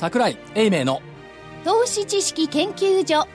[0.00, 1.02] 桜井英明の。
[1.62, 3.28] 投資知識研究所。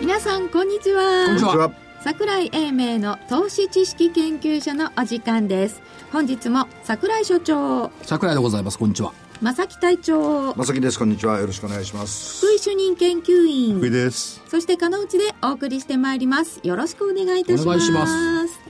[0.00, 1.26] 皆さんこんにちは。
[1.26, 5.82] こんにちは桜井英明の投資知識研究所のお時間です。
[6.10, 7.90] 本日も桜井所長。
[8.02, 8.78] 桜井でございます。
[8.78, 9.12] こんにちは。
[9.42, 10.54] 正木隊長。
[10.54, 10.98] まさきです。
[10.98, 11.38] こんにちは。
[11.38, 12.38] よろしくお願いします。
[12.46, 13.76] 福井主任研究員。
[13.76, 14.42] 福井です。
[14.48, 16.60] そして金内でお送りしてまいります。
[16.62, 17.66] よろしくお願いいたします。
[17.66, 18.06] お願いしま
[18.48, 18.60] す。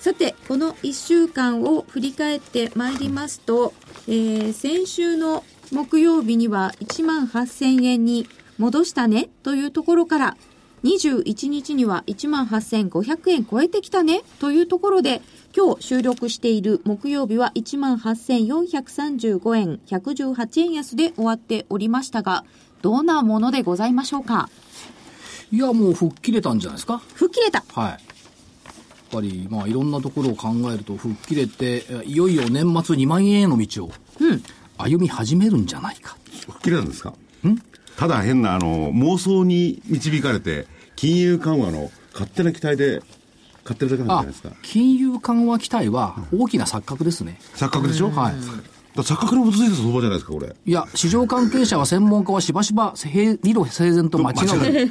[0.00, 3.74] さてこの1週間を振り返ってまいりますと、
[4.08, 8.26] えー先週の木曜日には1万8000円に
[8.58, 10.36] 戻したねというところから
[10.84, 14.20] 21日には1万8500円超えてきたね。
[14.38, 15.22] というところで
[15.56, 22.44] 今日収録している木曜日は1万8435円118円安で終わっておりましたが
[22.82, 24.50] どんなものでございましょうか？
[25.50, 26.98] いやもう吹っ切れたんじゃないですか？
[27.14, 27.64] 吹っ切れた。
[27.72, 27.90] はい。
[27.92, 27.98] やっ
[29.10, 33.92] ぱりまあいろんなところを考えると吹っ切れてえいよいよ年末2万円への道を
[34.76, 36.18] 歩み始めるんじゃないか。
[36.46, 37.14] 吹っ切れたんですか？
[37.96, 43.02] ただ変な、あの、妄想に導かれて、金融緩和の勝手な期待で
[43.64, 44.50] 買ってるだけなんじゃあないですか？
[44.62, 48.10] 金融緩和期待は大きな錯覚ですね錯覚でしょ？
[48.10, 48.34] はい
[48.94, 50.54] 錯覚に基づいた相場じゃないですか、これ。
[50.64, 54.88] いや、市場関係者は専門家はしばしば平理路整然と間違う。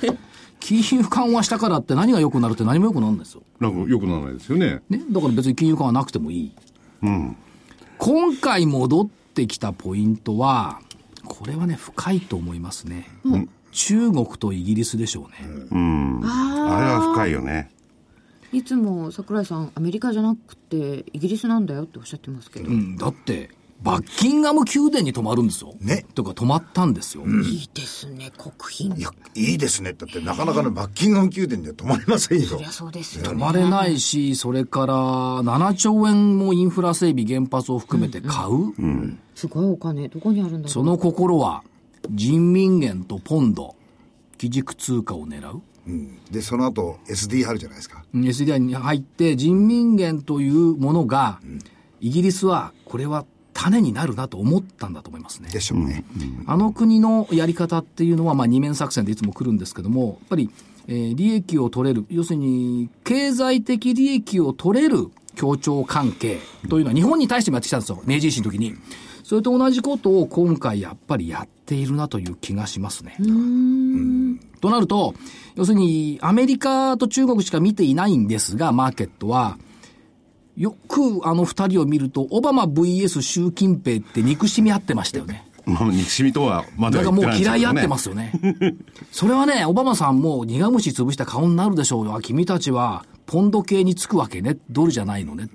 [0.59, 3.43] 金融緩和したからって何が良くなるって何も良くなるんですよ。
[3.61, 4.81] なんか良くならないですよね。
[4.89, 5.01] ね？
[5.09, 6.51] だから別に金融緩和なくてもいい。
[7.97, 10.81] 今回戻ってきたポイントは、
[11.25, 13.07] これはね、深いと思いますね。
[13.71, 15.37] 中国とイギリスでしょうね。
[16.23, 17.71] あれは深いよね。
[18.51, 23.49] いつも桜井さんアメリカじゃなくてイギリスなんだよっておっしゃってますけど、うん、だって、
[23.81, 25.73] バッキンガム宮殿に泊まるんですよ。
[25.81, 26.05] ね。
[26.15, 27.25] とか泊まったんですよ。
[27.25, 28.53] いいですね国
[28.93, 28.97] 賓。
[28.97, 29.91] いやいいですね。
[29.91, 32.47] だってなかなかのバッキンガム宮殿では泊まりませんよ。
[32.47, 38.73] そりゃそうですよ泊ねまれないし、それから7兆円もインフラ整備、原発を含めて買う。
[39.43, 41.63] すごいお金どこにあるんだろうその心は、
[42.09, 43.75] 人民元とポンド、
[44.37, 45.61] 基軸通貨を狙う？
[45.85, 51.41] うんでその後 SD あるじゃないですか SDI に入って人民元というものが、
[51.99, 55.49] イギリスはこれは種になるなと思ったんだと思いますね。
[55.49, 56.05] でしょうね、
[56.47, 60.49] あの国のやり方っていうのは、まあ、二面作戦でいつも来るんですけども、やっぱり、
[60.87, 66.39] えー利益を取れる、要するに、経済的利益を取れる協調関係
[66.69, 68.01] というのは日本に対してもやってきたんですよ。
[68.05, 68.75] 明治維新の時に。
[69.23, 73.17] それと同じことを今回やっぱりやっているなという気がしますね。
[74.59, 75.15] となると、
[75.55, 79.57] 要するに、アメリカと中国しか見ていないんですが、マーケットは、
[80.57, 85.47] よくあの二人を見ると、オバマ VS 習近平って憎しみ合ってましたよね。
[85.65, 87.71] まあ、憎しみとはまだだからもう言ってないですけど、ね。
[87.71, 88.33] 嫌い合ってますよね。
[89.11, 92.15] それはね、オバマさんも苦虫潰した顔になるでしょうよ。
[92.15, 94.57] あ君たちはポンド系につくわけね。
[94.69, 95.49] ドルじゃないのね。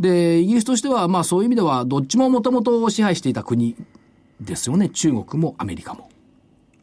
[0.00, 3.76] で、イギリスとしては、まあそういう意味では、どっちももともと支配していた国
[4.40, 4.88] ですよね。
[4.88, 6.10] 中国もアメリカも。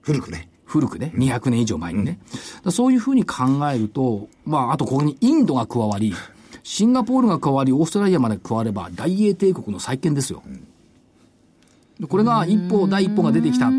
[0.01, 2.19] 古くね古くね、200年以上前にね。
[2.31, 6.15] だからそういうふうに考えると、まあ、あとここにインドが加わり、
[6.63, 10.41] シンガポールが加わり、オーストラリアまで加われば、大英帝国の再建ですよ。
[12.07, 13.71] これが一歩、第一歩が出てきたっ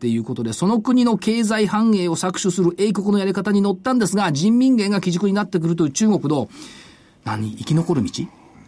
[0.00, 6.48] ていうことで、その国の経済繁栄を搾取する英国のやり方に乗ったんですが、人民元が基軸になってくるという中国の、
[7.24, 8.10] 何、生き残る道、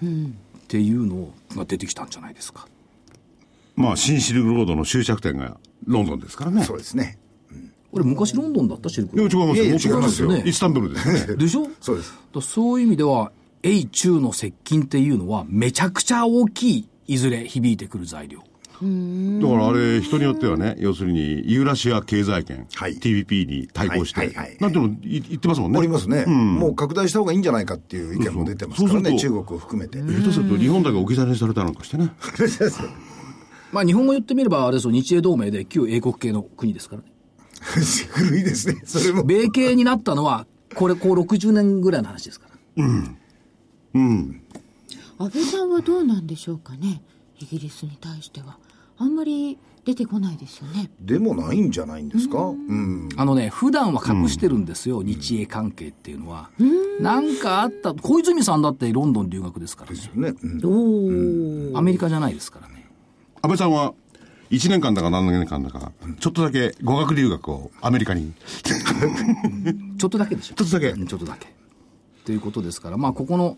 [0.04, 2.66] っていうのが出てきたんじゃないですか。
[3.76, 6.64] まあ、新シルクロードの終着点がロンドンですからね。
[6.64, 7.18] そうですね
[7.92, 9.96] これ昔ロンドンだったシルクいや、ロード違いますよ。
[9.96, 11.36] 違いますよイスタンブールですよね。
[11.36, 11.68] でしょ？
[11.80, 12.12] そうです
[12.42, 18.42] そういう意味では、英中の接近っていうのは、めちゃくちゃ大きい、いずれ響いてくる材料。
[18.82, 22.96] だからあれ、人によってはね、要するに、ユーラシア経済圏、はい。
[22.96, 24.56] TPP に対抗して、はいはいはい。
[24.60, 25.78] なんていうのい言ってますもんね。
[25.78, 29.40] ありますね、もう拡大した方がいいんじゃないかっていう意見も出てますからねそうそう。
[29.40, 32.10] 中国を含めて、下手すると日本だけ置き去りにされたなんかしてね。
[33.72, 37.08] まあ日本語言ってみれば、あれですよ、日英同盟で旧英国系の国ですからね。
[38.10, 39.24] 古いですねそれも。
[39.24, 42.84] 米系になったのは、これ、 こう60年ぐらいの話ですから。
[45.18, 47.00] 安倍さんはどうなんでしょうかね
[47.38, 48.58] イギリスに対しては
[48.98, 52.38] あんまり出てこないですよねでもないんじゃないんですか？
[52.40, 56.50] うんあのね、普段は隠してるんですよ、日英関係っていうのは。
[57.00, 60.32] なんかあった、小泉さんだってロンドン留学ですからね。
[60.32, 62.88] ね、うんアメリカじゃないですからね。
[63.42, 63.94] 安倍さんは、
[64.50, 68.32] 1年間だか何年間だか、ちょっとだけ語学留学をアメリカに。
[69.98, 70.54] ちょっとだけでしょ。
[70.54, 71.54] ちょっとだけうんちょっとだけ。
[72.24, 73.56] ということですから、まあ、ここの、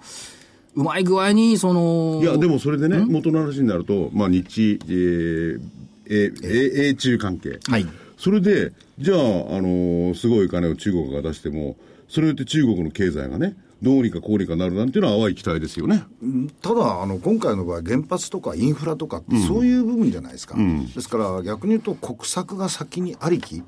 [0.75, 5.61] うまい具合に、その、いや、でもそれでね、元の話になると、まあ、日、えー、
[6.07, 7.59] えー、英中関係。
[7.69, 7.87] はい。
[8.17, 11.77] それで、じゃあ、あのーすごい金を中国が出しても、
[12.09, 16.03] それによって中国の経済がね、どうにかこうにかなるなんていうのは淡い期待ですよね。
[16.63, 20.57] ただあの、今回の場合、原発とかインフラとかって、そういう部分じゃないですか、
[20.95, 23.63] ですから逆に言うと、国策が先にありき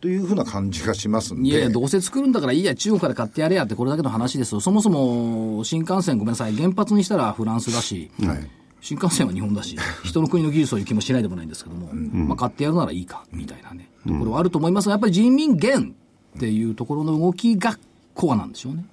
[0.00, 4.60] というふうな感じがしますんで、いやいや、どうせ作るんだからいいや、中国から買ってやれやって、これだけの話ですよ。
[4.60, 8.50] そもそも、新幹線ごめんなさい、原発にしたらフランスだし、はい。
[8.80, 15.94] 新幹線は日本だし、人の国の技術をいう気もしないでもないんですけども、まあ買ってやるならいいか、みたいなね、ところはあると思いますが、やっぱり人民元
[16.36, 17.76] っていうところの動きが
[18.16, 18.84] コアなんでしょうね。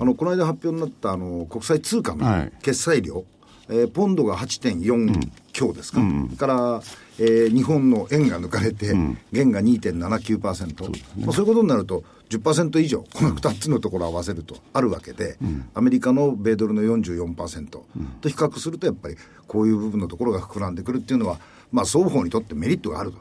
[0.00, 2.52] あのこの間発表になったあの国際通貨のはい。
[2.62, 3.24] 決済量、
[3.70, 6.82] えーポンドが8.4強ですか、それから、
[7.18, 8.94] えー日本の円が抜かれて、
[9.32, 15.38] 元が2.79%、まあ、そういうことになると、10%以上、この2つのところを合わせるとあるわけで、
[15.74, 17.86] アメリカの米ドルの44%と
[18.22, 19.16] 比較すると、やっぱり
[19.46, 21.38] こういう部分のところが膨らんでくるっていうのは、
[21.72, 23.18] まあ、双方にとってメリットがあると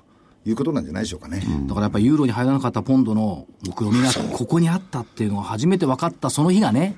[0.50, 1.42] いうことなんじゃないでしょうかね。
[1.68, 6.96] だからやっぱりユーロに入らなかったポンドの目論みがここにあったっていうのが初めて分かったその日がね、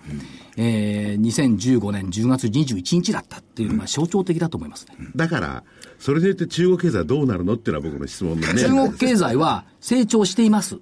[0.58, 4.96] えー、2015年10月21日だったっていうのが象徴的だと思いますね。
[5.16, 5.64] だから、
[6.00, 8.62] それで言って中国経済はどうなるのっていうのは僕の質問でね。
[8.62, 10.80] 中国経済は成長しています。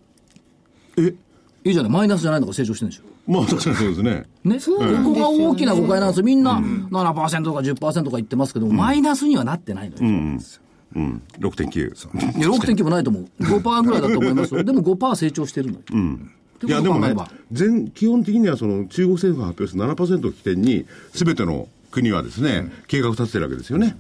[0.98, 1.14] え？
[1.64, 3.04] いいじゃない、マイナスじゃないんだから成長してるんでしょ。
[3.28, 4.26] まあ確かにそうですね。
[4.46, 4.60] ね、
[5.04, 6.26] ここが大きな誤解なんですよ。
[6.26, 10.02] みんな7%とか10%とか言ってますけど、マイナスにはなってないのよ。
[10.02, 10.40] うん。
[10.96, 12.38] 6.9。
[12.38, 13.28] いや、6.9もないと思う。
[13.40, 14.64] 5%ぐらいだと思いますよ。
[14.66, 16.18] でも5%成長してるのよ。
[16.66, 17.14] いや、でもね
[17.52, 23.96] 全、基本的にはその中国政府が発表する7%を起点に、すべての国はですね、計画を立ててるわけですよね。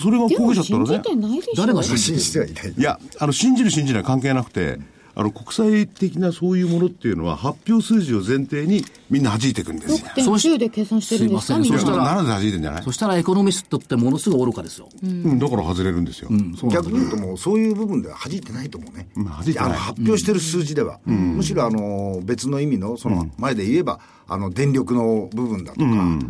[0.00, 0.86] それが焦げちゃったらね。
[0.86, 4.78] 信じてないでしょ誰が信じ信じてはいないいや、あの、信じる信じない関係なくて、
[5.16, 10.08] あの、国際的なそういうものっていうのは、発表数字を前提にみんな弾いていくんですよ。
[10.16, 11.58] 6.9で計算してるんですか？
[11.58, 14.88] そしたら7で弾いてんじゃないそしたらエコノミストってものすごい愚かですよ。
[15.02, 16.28] うん、だから外れるんですよ。
[16.58, 19.08] そうなん逆に言うともうそういう部分では弾いてないと思うね。
[19.16, 19.64] うん弾いてない。
[19.66, 25.86] あの発表してる数字では、むしろあの別の意味のその前で言えば、あの電力の部分だとか、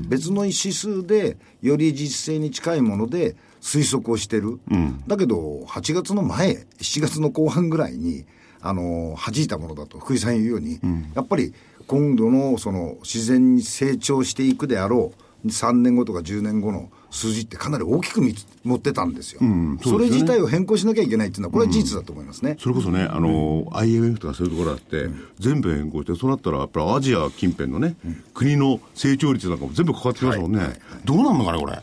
[0.09, 4.61] 別の指数でより実勢に近いもので推測をしてる。
[5.07, 8.27] だけど8月の前、7月の後半ぐらいに
[8.65, 10.81] あの弾いたものだと福井さん言うように、
[11.15, 11.53] やっぱり
[11.87, 18.23] 今度のその自然に成長していくであろう3年後とか10年後の数字ってかなり大きく
[18.65, 19.41] 持ってたんですよ。
[19.83, 22.57] そそうですよねれ自体を変更しなきゃいけないっていうのは、これは事実だと思いますね。
[22.59, 25.09] それこそね、あの、IMF とかそういうところだって、
[25.39, 27.97] 全部変更して、そうなったら、やっぱりアジア近辺のね、
[28.33, 30.61] 国の成長率なんかも全部関わってきますもんね。
[31.05, 31.79] どうなんのかね、これ。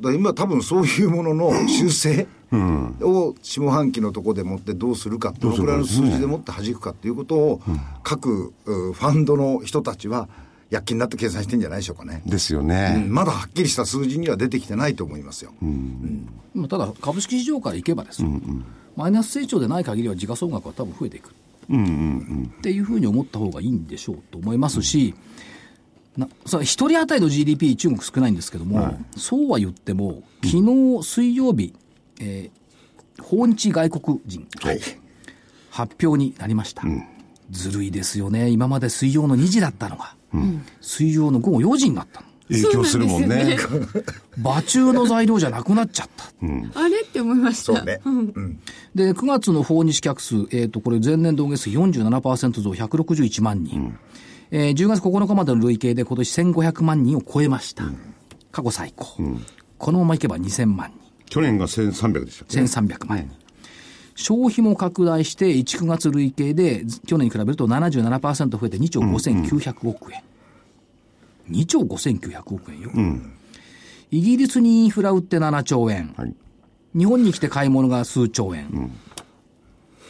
[0.00, 7.60] だ今多分そういうものの修正を下半期のところでもってどうするか、どのくらいの数字でもって弾くかっていうことを、
[8.02, 10.28] 各うファンドの人たちは、
[10.70, 12.22] 躍起になって計算してんじゃないでしょうかね。
[12.26, 12.68] ですようん。
[12.68, 13.06] ね。
[13.08, 15.52] まだはっきりした数字には出てきてないと思いますよ。
[16.54, 18.28] まあただ、株式市場からいけばですよ、
[18.96, 21.30] マイナス成長でない限りは時価総額は多分増えていく。
[21.30, 25.14] っていうふうに思った方がいいんでしょうと思いますし、
[26.16, 31.74] なさ一人当たりの GDP、中国少ないんですけども、そうは言っても、昨日水曜日、
[32.20, 32.58] えー
[33.22, 34.80] 訪日外国人、はい。
[35.70, 36.82] 発表になりました、
[37.50, 40.14] ずるいですよね、今まで水曜の2時だったのが、
[40.80, 42.28] 水曜の午後4時になったの。
[42.48, 43.58] 影響するもんね。
[44.38, 46.24] 場中の材料じゃなくなっちゃった。
[46.80, 47.76] あれって思いました。
[47.76, 48.00] そうね。
[48.06, 48.58] うん。
[48.94, 53.98] で、9月の訪日客数、えっ、と、これ前年同月比47%増161万人。
[54.50, 57.84] えー10月9日までの累計で今年1500万人を超えました。
[58.50, 59.06] 過去最高。
[59.76, 60.90] このままいけば2000万
[61.28, 62.64] 去年が1300でしたっけ？
[62.66, 62.80] 人。
[62.80, 63.30] 1300万人。
[64.14, 70.22] 消費も拡大して、1、9月累計で、ず去年に比べると77%増えて2兆5900億円。
[71.50, 72.90] 2兆5900億円よ。
[74.10, 76.14] イギリスにインフラ売って7兆円。
[76.16, 76.34] はい。
[76.96, 78.90] 日本に来て買い物が数兆円。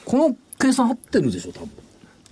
[0.04, 1.68] この計算合ってるでしょ、多分。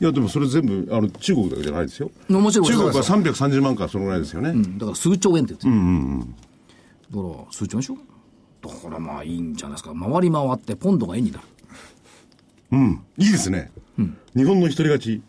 [0.01, 2.11] いや、でもそれ全部、あの、中国だけじゃないですよ。
[2.29, 4.51] もちろん中国はそうです330万か、そのぐらいですよね。
[4.51, 7.23] うんだから数兆円って言ってる。
[7.23, 7.99] だから数兆円でしょ？
[8.67, 9.93] だからまあいいんじゃないですか。
[9.95, 11.45] 回り回ってポンドが円になる。
[12.73, 13.03] うん。
[13.17, 13.71] いいですね。
[14.35, 15.23] 日本の一人勝ち。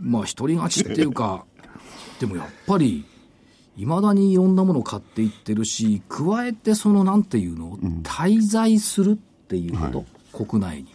[0.00, 1.44] まあ一人勝ちっていうか、
[2.20, 3.04] でもやっぱり、
[3.76, 10.88] いまだにいろんなものを買っていってるし、加えてそのなんていうの、滞在するっていうこと、国内に。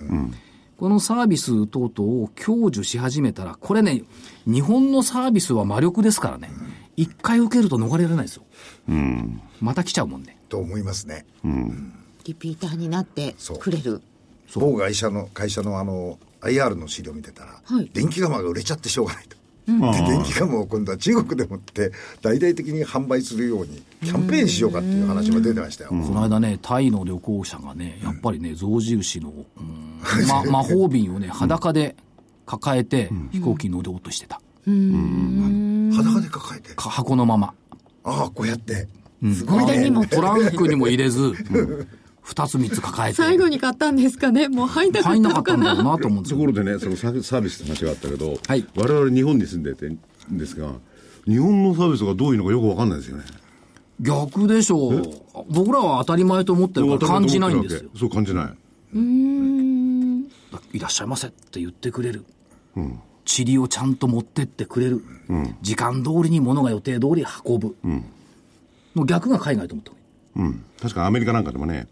[0.78, 4.04] このサービス等々を享受し始めたら、これね、
[4.46, 6.52] 日本のサービスは魔力ですからね、
[6.96, 8.44] 一回受けると逃れられないですよ。
[9.60, 10.37] また来ちゃうもんね。
[10.50, 11.26] と思いますね。
[12.26, 14.02] リピーターになってくれる。
[14.56, 17.90] 某会社の、会社のあの、IR の資料見てたら、はい。
[17.94, 19.38] 電気釜が売れちゃってしょうがないと。
[19.68, 31.98] で電気ガムを今度は中国でもって大々的に販売するようにキャンペーンしようかっていう話も出てましたよ、この間ね、タイの旅行者がね、やっぱりね、象印の、 うんま、魔法瓶をね、裸で
[32.46, 34.40] 抱えて飛行機に乗ろうとしてた。
[34.66, 36.74] 裸で抱えて。
[36.76, 37.54] か箱のまま。
[38.06, 38.88] ああこうやって、
[39.34, 41.34] すごいね腕にもトランクにも入れず、
[42.22, 43.18] 二つ三つ抱えて。
[43.18, 44.48] 最後に買ったんですかね？
[44.50, 46.38] もう入んなかっ入んたのかなかったんだろうななと思うんですよ。
[46.38, 50.00] ところでね、そのサーサービスって話があったけど、はい我々日本に住んでてん
[50.32, 50.74] ですが、
[51.26, 53.24] 日本のサービスがどういうのかよくわかんないですよね。
[54.00, 55.04] 逆でしょう。
[55.50, 57.90] 僕らは当たり前と思ってるから感じないんですよ。
[57.98, 58.54] そう感じない。
[60.74, 62.24] いらっしゃいませって言ってくれる。
[62.76, 65.04] 塵をちゃんと持ってってくれる。
[65.62, 67.76] 時間通りに物が予定通り運ぶ。
[68.98, 69.92] の逆が海外と思った。
[70.36, 70.64] うん。
[70.82, 71.88] 確かアメリカなんかでもね、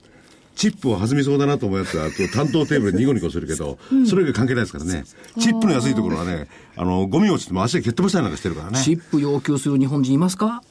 [0.55, 5.03] チップを弾みそうだなと思うやつは、と担当テーブルでニコニコするけど、それ以外関係ないですからね。
[5.39, 6.47] チップの安いところはね、
[6.77, 8.79] あの、ゴミ落ちても足で蹴っ飛ばしたりなんかしてるからね。
[8.81, 10.63] チップ要求する日本人いますか？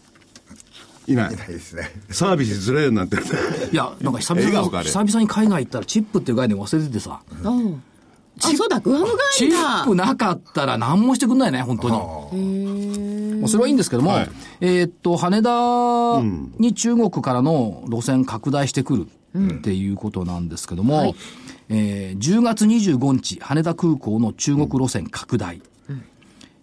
[1.07, 1.37] いないい。
[1.37, 3.17] ないですねサービスずれるなんて。
[3.17, 7.21] いや、なんか久々に、久々に海外行ったらチップっていう概念忘れててさ。
[7.43, 7.83] うん
[8.43, 11.88] あそうだグアムチガイだップなかったら何もしてくんないね、本当
[12.33, 13.41] に。
[13.41, 14.31] もうそれはいいんですけども、はい。
[14.61, 16.21] えーっと、羽田
[16.61, 19.07] に中国からの路線拡大してくる
[19.38, 21.14] っていうことなんですけども、
[21.69, 25.61] えー10月25日、羽田空港の中国路線拡大。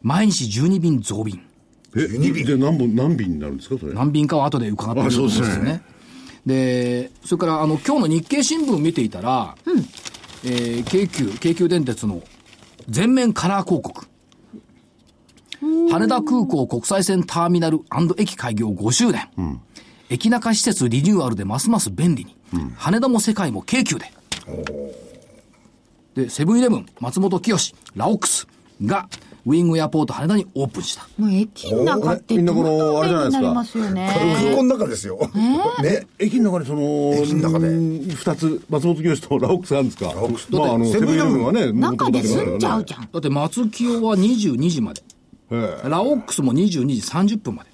[0.01, 1.41] 毎日12便増便。
[1.95, 3.93] え、で何本、何便になるんですか、それ？
[3.93, 5.81] 何便かは後で伺ってみるんですよあそうですね。
[6.45, 9.55] で、それから、あの、今日の日経新聞見ていたら、
[10.43, 12.21] えー京急、京急電鉄の
[12.89, 14.07] 全面カラー広告。
[15.91, 17.81] 羽田空港国際線ターミナル
[18.17, 19.29] 駅開業5周年。
[20.09, 22.35] 駅中施設リニューアルでますます便利に。
[22.75, 24.11] 羽田も世界も京急で。
[26.15, 27.57] で、セブンイレブン、松本清、
[27.95, 28.47] ラオックス
[28.83, 29.07] が、
[29.45, 31.07] ウィングエアポート羽田にオープンした。
[31.17, 35.17] もう駅の中ってみんなこのあれじゃないですかになりますよね空港の中ですよ、
[35.81, 36.81] ね駅の中にその、
[37.15, 40.09] 駅の中でうん二つ、松本清とラオックスがあるんですか？
[40.09, 45.01] オックスまあ、あの、セブンイレブンはね、中で住んじゃうじじゃんだって松清は22時まで。
[45.49, 47.69] ラオックスも22時30分まで。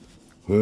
[0.49, 0.53] え。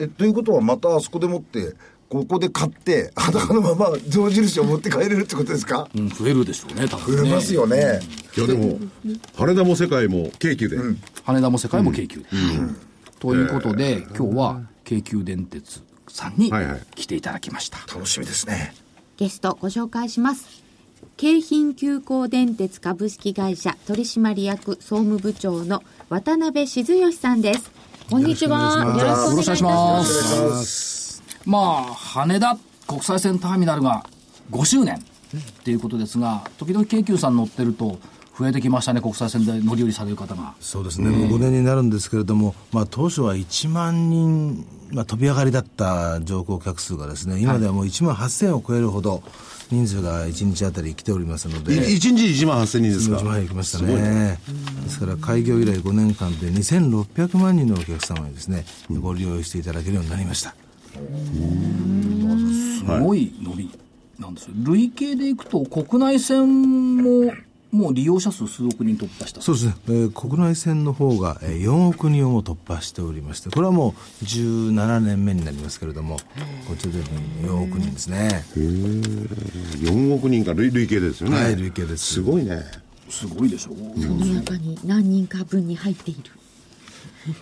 [0.00, 1.74] へえということはまたあそこでもって
[2.10, 5.88] ここで買って裸のまま象印を持って帰れるってことですか？
[5.94, 7.22] うん、増えるでしょうね、多分ね。
[7.22, 7.76] 増えますよね。
[7.76, 8.00] え。
[8.36, 8.78] いや、でも、
[9.36, 10.76] 羽田も世界も京急で。
[11.22, 12.26] 羽田も世界も京急で。
[13.20, 16.82] ということで、今日は京急電鉄さんにはいはい。
[16.96, 17.78] 来ていただきました。
[17.86, 18.74] 楽しみですね。
[19.16, 20.64] ゲストご紹介します。
[21.16, 27.70] 京浜急行電鉄株式会社取締役総務部長の渡辺静義さんです。
[28.10, 28.96] こんにちは。
[28.98, 30.04] よろしくお願いしま
[30.64, 31.09] す
[31.46, 34.04] まあ、羽田国際線ターミナルが
[34.50, 35.00] 5周年っ
[35.64, 37.98] ていうことですが、時々京急さん乗ってると、
[38.38, 40.54] 増えてきましたね、国際線で乗り降りされる方が。
[40.60, 49.22] そうですね、もう5年になるんですけれども、まあ、当初は1万人、まあ、飛び上がりだった乗降客数がですね、今ではもう1万8000を超えるほど、
[49.70, 54.40] 人数が1日あたり来ておりますので、い一日1万8000人ですか？1万円行きましたね。
[54.84, 60.54] ですから、開業以来5年間で2600万人のお客様にですね、ご利用していただけるようになりました。
[62.78, 63.70] すごい伸び
[64.18, 64.54] なんですよ。
[64.62, 67.32] 累計でいくと、国内線も、
[67.70, 69.40] もう利用者数数億人突破した。
[69.40, 76.16] そうですね、えー国内線の方がえー4億人を突破しておりまして、これはもう17年目になりますけれども、
[76.66, 76.98] こちらで
[77.44, 78.44] 4億人ですね。
[78.56, 81.36] 4億人か累累計ですよね。
[81.36, 82.62] はい累計ですすごいね。
[83.08, 83.70] すごいでしょ。
[83.70, 86.20] その中に何人か分に入っている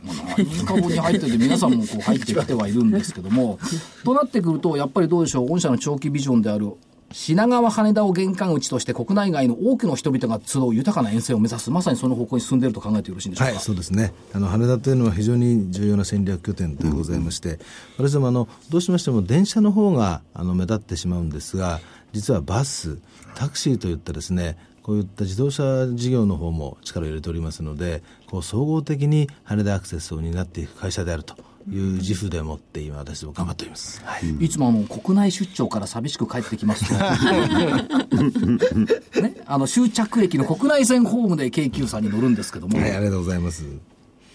[0.04, 3.58] まあ何人か分に入ってて、皆さんもこう入ってきてはいるんですけども、
[4.04, 6.72] となってくると、やっぱりどうでしょう、御社の長期ビジョンである、
[7.10, 13.52] 品川羽田を玄関口として国内外の多くの人々が集う豊かな沿線を目指す、まさにその方向に進んでいると考えてよろしいんでしょうか？
[13.54, 14.12] はい、そうですね。
[14.34, 17.58] あの、羽田というのは非常に重要な戦略拠点でございまして、
[17.96, 21.80] 私どもあの、どうしましても電車の方が、あの、目立ってしまうんですが、
[22.12, 22.98] 実はバス、
[23.34, 31.34] タクシーといったですね、こういった自動車事業の方も力を入れておりますので、こう総合的に羽田アクセスを担っていく会社であると
[31.70, 34.02] いう自負でもって今私ども頑張っております。
[34.04, 34.44] はい。
[34.44, 36.94] いつもあの国内出張から寂しく帰ってきますと、
[39.22, 43.64] ね、あの終着駅の国内線ホームで京急さんに乗るんですけども、はい、ありがとうございます。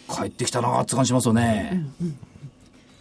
[0.10, 1.86] 帰ってきたなーって感じしますよね。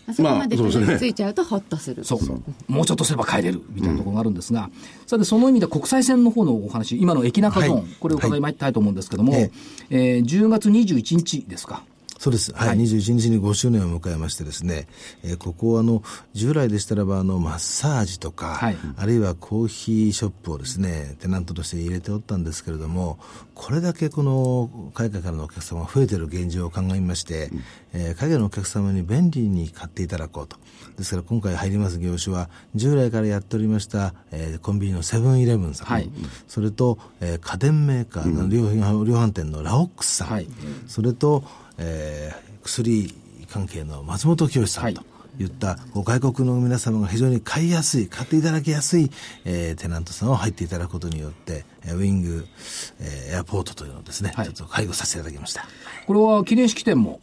[0.06, 2.72] あそこまでたどり着いちゃうとホッとする、そう。
[2.72, 4.70] もうちょっとすれば帰れるみたいなところがあるんですが、
[5.06, 9.50] さてその意味で国際線の方のお話、今の駅中ゾーン、はいこれを伺いまいりたいと思うんですけども、え
[9.90, 11.84] えー10月21日ですか。
[12.22, 12.52] そうです。
[12.54, 12.78] はい。
[12.78, 14.86] 21日に5周年を迎えましてですね、
[15.24, 18.76] えーここはあの、従来でしたらば、あの、マッサージとか、はい。
[18.96, 23.18] あるいはコーヒーショップをですね、テナントとして入れておったんですけれども、
[23.56, 27.50] これだけこの、海外からのお客様が増えている現状を鑑みまして、
[27.92, 30.58] えー海外のお客様に便利に買っていただこうと。
[30.96, 36.08] ですから今回入ります業種は、従来からやっておりました、えーコンビニのセブンイレブンさん、はい。
[36.46, 40.46] それと、えー家電メーカーの量販,、量販店のラオックスさん、はい。
[40.86, 41.42] それと、
[41.82, 43.12] えー薬
[43.50, 45.02] 関係の松本清さんと
[45.40, 49.10] いった、外国の皆様が非常に買いやすい、買っていただきやすい、
[49.44, 52.46] えーテナントさんを入っていただくことによって、えーウィング、
[53.00, 55.66] えーエアポートというのをですね、はいちょっと介護させていただきました。
[56.06, 57.20] これは記念式典も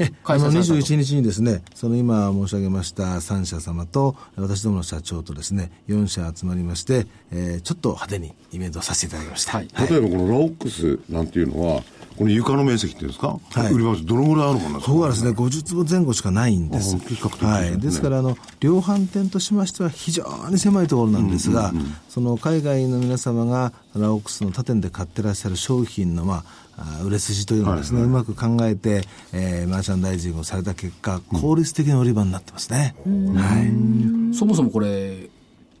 [0.00, 9.58] え、あの開催されたと21日にですね、その今申し上げました3社様と、私どもの社長とですね、4社集まりまして、えーちょっと派手にイベントをさせていただきました。
[9.58, 11.82] はい例えばこのラオックスなんていうのは、
[12.18, 14.80] この床の面積っていうんですか、はい売り場どのぐらいあるもんな？
[14.80, 16.96] ここはですね、50坪前後しかないんです。
[16.96, 17.80] あ比較的ですねはい。
[17.80, 21.72] ですから、あの、量販店としましては非常に狭いところなんですが、
[22.08, 26.42] その海外の皆様がラオックスの他店で買ってらっしゃる商品の、ま
[26.76, 32.96] あ、あ売れ筋というのをですね、うまく考えて、えーマーチャンダイジングをされた結果、効率的な売り場になってますね。
[33.04, 34.34] はい。
[34.34, 35.27] そもそもこれ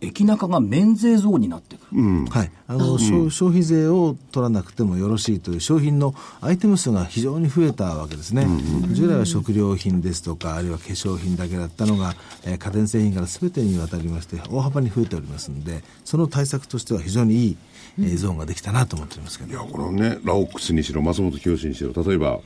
[0.00, 8.46] 駅中が免税ゾーンになってくる、はい、あの、消消費税を取らなくてもよろしいという商品のアイテム数が非常に増えたわけですね、
[8.92, 12.14] 従来は食料品ですとかあるいは化粧品だけだったのが、
[12.44, 17.56] えー家電製品から全てにわたりまして大幅に増えておりますのでその対策としては非常にいい、
[18.00, 19.50] えーゾーンができたなと思っておりますけど。
[19.50, 22.40] いや、このね、ラオックスにしろ、松本清にしろ、例えば、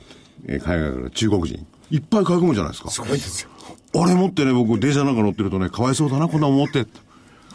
[0.45, 2.89] えー海外から中国人、いっぱい買い込むじゃないですか。
[2.89, 3.49] すごいですよ。
[3.95, 6.85] あれ持ってね、僕、電車なんか乗ってるとね、かわいそうだな、こんなもん持って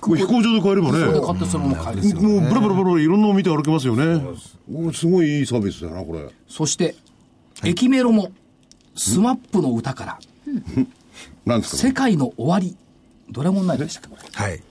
[0.01, 4.25] 飛行場で買えればね、それでも買ってそのまま買える、う、ブラブラブラブラいろんなの見て歩けますよね。
[4.73, 6.29] おすごいいいサービスだな、これ。
[6.49, 6.95] そして、
[7.65, 8.31] 駅メロも
[8.95, 10.19] SMAP の歌から。
[11.45, 11.89] なんですか？
[11.89, 12.77] 世界の終わり。
[13.31, 14.63] ドラゴンナイトでしたっけこれはい。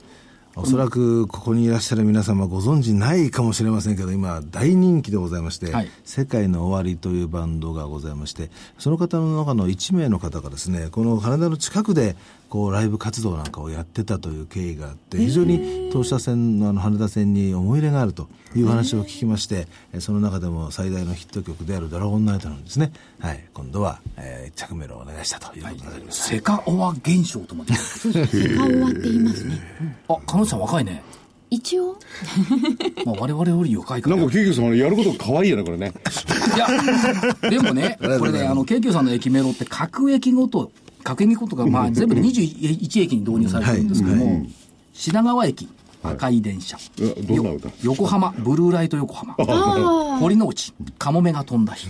[0.56, 5.90] おそらくここにいらっしゃる皆様ご存知ないかもしれませんけど、今大人気でございまして、はい。
[6.04, 12.16] 世界の終わりというバンドがございまして、その方の中の1名の方がですね、この羽田の近くで
[12.48, 22.92] こうライブ活動なんかをやってたという経緯があって、非常に当社線のあの羽田線に思い入れがあるという話を聞きまして、えその中でも最大のヒット曲であるドラゴンナイトなんですね。
[23.20, 23.44] はい。
[23.52, 26.28] 今度は、えー、着メロをお願いしたということになります。
[26.28, 29.60] セカオワ現象とまでそセカオワって言いますね。
[30.08, 31.02] あ彼女さん若いね、
[31.50, 31.96] 一応、
[33.04, 35.92] まあ、我々より若いからなんか、ケーキさん、やること可愛いよね、これね。
[36.54, 40.72] いや、でもね、これね、あの、京急さんの駅メロって各駅ごと、
[41.08, 44.44] 各駅ごとが、まあ、全部で21駅に導入されてるんですけども、
[44.92, 45.66] 品川駅、
[46.02, 47.68] 赤い電車、うわどんな歌？
[47.68, 49.34] よ横浜、ブルーライト横浜、
[50.20, 51.88] 堀之内、カモメが飛んだ日。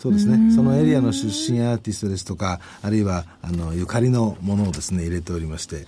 [0.00, 0.52] そうですね。
[0.52, 5.86] そのエリアの出身アーティストですとか、あるいは、あの、ゆかりのものをですね、入れておりまして、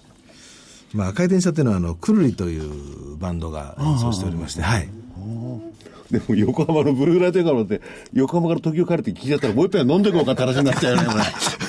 [0.92, 4.88] まあ、赤い電車っていうのは、あの、くるりというバンドが演奏しておりまして、はい。
[6.12, 7.80] でも、横浜のブルーライトからって、
[8.12, 11.24] 横浜から東京帰って聞いちゃったら、もう一杯飲んでいこうかって話になっちゃうよね、これ。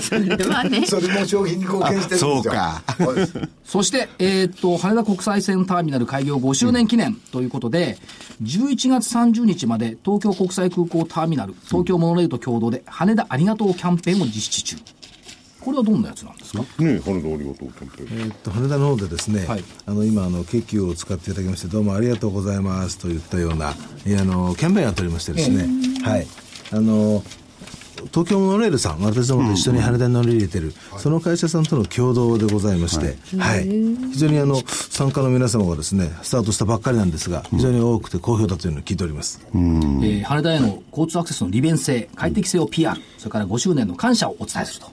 [0.00, 2.52] それはね、それも商品に貢献してるんですよ。
[2.54, 7.98] あそうかそして、えーっと、羽田国際線ターミナル開業5周年記念ということで、
[8.42, 14.76] 11月30日まで東京国際空港ターミナル、東京モノレールと共同で羽田ありがとうキャンペーンを実施中。
[15.60, 16.58] これはどんなやつなんですか？
[16.60, 18.20] ねえ、羽田ありがとう、キャンペーン。
[18.20, 23.74] えーっと、羽田の方でですね、はいあの、今、あの、京急を使っていただきまして、どうもありがとうございますといったような、
[24.06, 25.66] いやあの、キャンペーンやっておりましてですね、
[26.02, 26.26] はい。
[26.70, 27.22] あの、
[28.12, 33.64] 東京モノレールさん、私どもと一緒に羽田に乗り入れてる、その会社さんとの共同でございまして、はい。
[34.12, 39.40] 非常にあの、参加の皆様がですね、スタートしたばっかりなんですが、非常に多くて好評だというのを聞いております。
[39.54, 44.92] えー羽田への交通アクセスの利便性、快適性を PR、それから5周年の感謝をお伝えすると。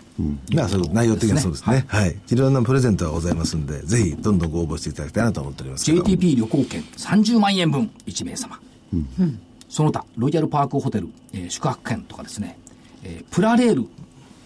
[0.54, 1.86] まあ、そう内容的にはそうですね。
[1.88, 2.16] はい。
[2.30, 5.90] いろんなプレゼントがございますんで、ぜひ、どんどんご応募していただきたいなと思っております。
[5.92, 8.60] JTP 旅行券30万円分1名様、
[9.70, 12.58] その他ロイヤルパークホテル、えー宿泊券とかですね、
[13.04, 13.88] えープラレール。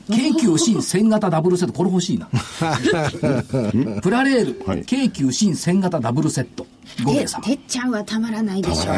[0.07, 1.73] 京急新1000型ダブルセット。
[1.73, 2.27] これ欲しいな。
[4.01, 4.85] プラレール、はい。
[4.85, 6.67] 京急新1000型ダブルセット。
[6.97, 8.95] 5名て様てっちゃんはたまらないでしょう。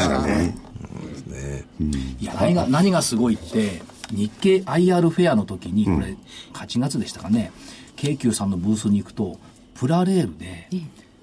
[2.20, 6.17] いや何が何がすごいって日経 IR フェアの時にこれ
[6.54, 7.52] 8月でしたかね、
[7.96, 9.39] 京急さんのブースに行くと
[9.76, 10.70] プラレールで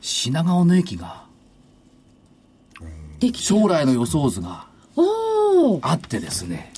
[0.01, 1.25] 品川の駅が
[3.19, 4.67] でき将来の予想図が
[5.83, 6.73] あってですね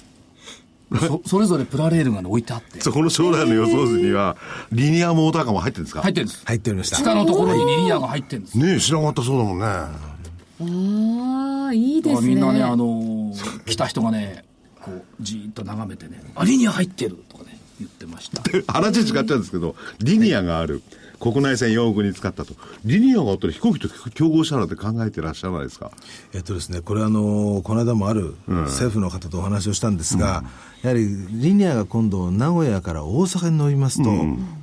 [1.00, 4.36] そ それぞれプラレールが置いてあってそこの将来の予想図には、
[4.72, 6.02] リニアモーターカーも入ってるんですか？
[6.02, 6.96] 入ってるんです入っておりました。
[6.96, 9.64] 下のところにリニアが入ってるんですねえ、知らなかったそうだもんね。
[9.66, 12.28] ああ、いいですね。
[12.28, 14.44] みんなねあのー来た人がね
[14.80, 18.42] こう、じーっと眺めてね、あ、リニア入ってるとかね、言ってました。
[18.72, 20.82] 話違っちゃうんですけど、リニアがある。
[21.18, 22.54] 国内線4億に使ったと。
[22.84, 25.90] リニアがあったら飛行機と競合したらって考えてらっしゃらないですか？
[26.34, 30.44] えっとですね、これあの、この間もある政府の方とお話をしたんですが、
[30.82, 34.10] やはりリニアが今度名古屋から大阪に乗りますと、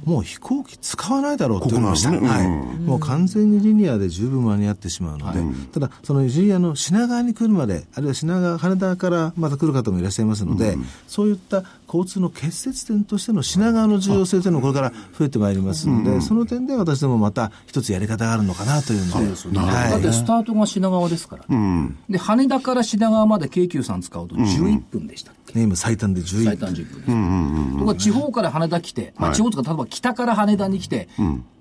[0.05, 2.11] もう飛行機使わないだろうって言われました。
[2.11, 2.77] ここなんはい。
[2.79, 5.41] もう完全にリニアで十分間に合ってしまうので、
[5.73, 21.45] ただ、そのリニアの品川に来るまで、あるいは品川、羽田からまた来る方もいらっしゃいますので、そういった交通の結節点としての品川の重要性というのもこれから増えてまいりますので、その点で私どもまた一つやり方があるのかなというので、だってスタートが品川ですから。
[21.55, 21.91] ね。
[22.09, 27.79] で、羽田から品川まで京急さん使うと11分でしたっけ、ね、今最短で11最短10分です。
[27.79, 31.09] とか地方から羽田来て、まあ、地方とか例えば北から羽田に来て、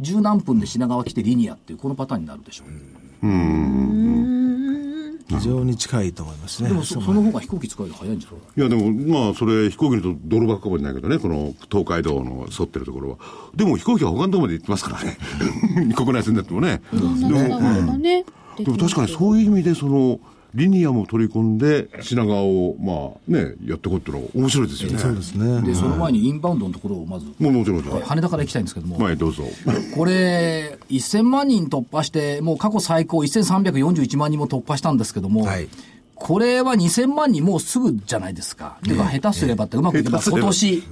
[0.01, 4.42] 十何分で品川来てリニアっていうこのパターンになるでしょう。
[5.29, 6.69] 非常に近いと思いますね。
[6.69, 8.41] でもそその方が飛行機使うより早いんじゃない？
[8.57, 13.17] いやでも、まあ、それ、飛行機のと泥ばっかもしれないけどね、この東海道の沿ってるところは。
[13.55, 15.19] でも飛行機は他のところまで行ってますからね。
[15.95, 16.83] 国内線だってもね。
[16.93, 17.17] でも、
[17.89, 18.25] だね。
[18.59, 20.21] でも確かにそういう意味で、その、
[20.55, 24.99] リニアも取り込んで、品川を、まあね、やっていこうっていうのは面白いですよね。
[24.99, 25.63] そうですね。
[25.63, 27.83] で、その前にインバウンドのところをまず、もうもちろん。
[27.83, 29.45] 羽田から行きたいんですけども、前どうぞ。
[29.95, 35.69] これ、1000万人突破して、もう過去最高1341万人も突破したんですけども、はい
[36.15, 38.79] これは2000万人もうすぐじゃないですか。
[38.85, 40.85] ていうか、下手すればって、うまくいけば今年、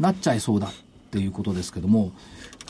[0.00, 0.70] なっちゃいそうだっ
[1.10, 2.12] ていうことですけども、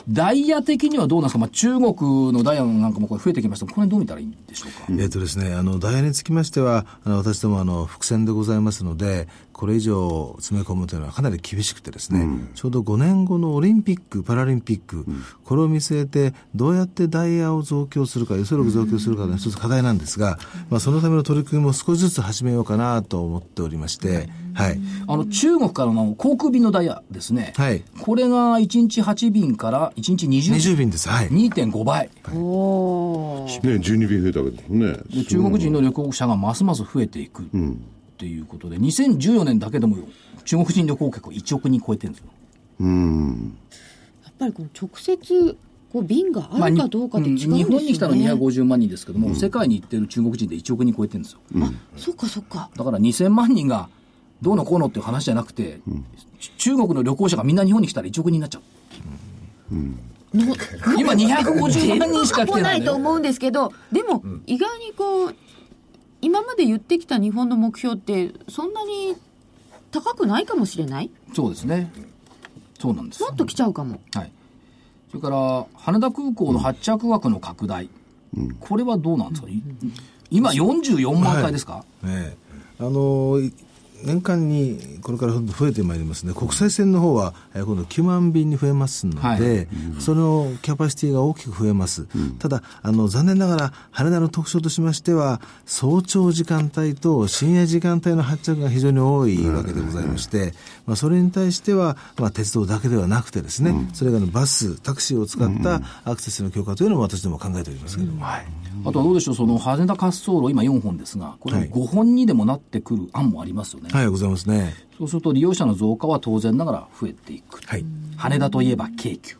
[0.09, 3.65] ダイヤ的にはどうなんですか、まあ、中国のダイヤなんかもこれ増えてきました。
[3.65, 5.01] これどう見たらいいんでしょうか？
[5.01, 15.05] えっ、とですね、あの、ダイヤにつきましては、あの、私ども、あの、伏線でございますので、これ以上詰め込むというのはかなり厳しくてですね、ちょうど5年後のオリンピック、パラリンピック、
[15.45, 20.37] これを見据えて、どうやってダイヤを増強するか、輸送力増強するかの一つ課題なんですが、
[20.69, 24.79] まあ、そのための取り組みも少しずつ始めようかなと思っておりまして、はい。
[25.07, 27.53] あの、中国からの航空便のダイヤですね。
[27.55, 31.09] はいこれが1日8便から1日20 20便です。
[31.09, 31.29] はい。
[31.29, 32.09] 2.5倍。
[32.33, 34.97] おーね、12便増えたわけですもんね。
[35.09, 37.45] で中国人の旅行者がますます増えていくっ
[38.17, 39.97] ていうことで、2014年だけでも
[40.45, 42.27] 中国人旅行客1億人超えてるんですよ。
[44.23, 45.57] やっぱりこの直接、
[45.91, 47.57] こう、便があるかどうかって違うんですよね。
[47.57, 51.39] 日本に来たの250万人ですけども、世界に行ってる中国人で1億人超えてるんですよ。
[51.95, 52.69] そっかそっか。
[52.75, 53.89] だから2000万人が
[54.43, 55.79] どうのこうのっていう話じゃなくて、
[56.57, 58.61] 中国の旅行者がみんな日本に来たら1億人になっちゃう。
[60.99, 65.35] 今250万人しか来もてないいと思うんですけど、でも、意外にこう、
[66.21, 69.15] 今まで言ってきた日本の目標って、そんなに
[69.91, 71.09] 高くないかもしれない？
[71.33, 71.91] そうですね。
[72.79, 73.23] そうなんです。
[73.23, 74.01] もっと来ちゃうかも。
[74.13, 74.31] はい。
[75.09, 77.89] それから、羽田空港の発着枠の拡大。
[78.59, 79.61] これはどうなんですか、い
[80.31, 82.37] 今44万回ですか、ええ
[82.79, 83.53] あのい
[84.05, 89.67] 年間にこれから増えてまいりますね、国際線の方はえー今度9万便に増えますので、はい。
[89.99, 92.07] そのキャパシティが大きく増えます。
[92.39, 100.53] ただあの、残念ながら羽田の特徴としましては、早朝時間帯と深夜時間帯の発着が非常に多いわけでございまして、
[100.85, 108.45] まあ、それに対しては、まあ、鉄道だけではなくてですね、それからバス、タクシーを使ったアクセスの強化というのも私ども考えておりますけれども、はい。
[108.85, 111.69] あとはどうでしょう、その羽田滑走路、今4本ですが、これはい。
[111.69, 113.89] 5本にでもなってくる案もありますよね。
[113.93, 114.73] はい、ございますね。
[114.97, 117.61] そうすると利用者の増加は当然ながら増えていく。
[117.63, 117.85] はい。
[118.17, 119.37] 羽田といえば京急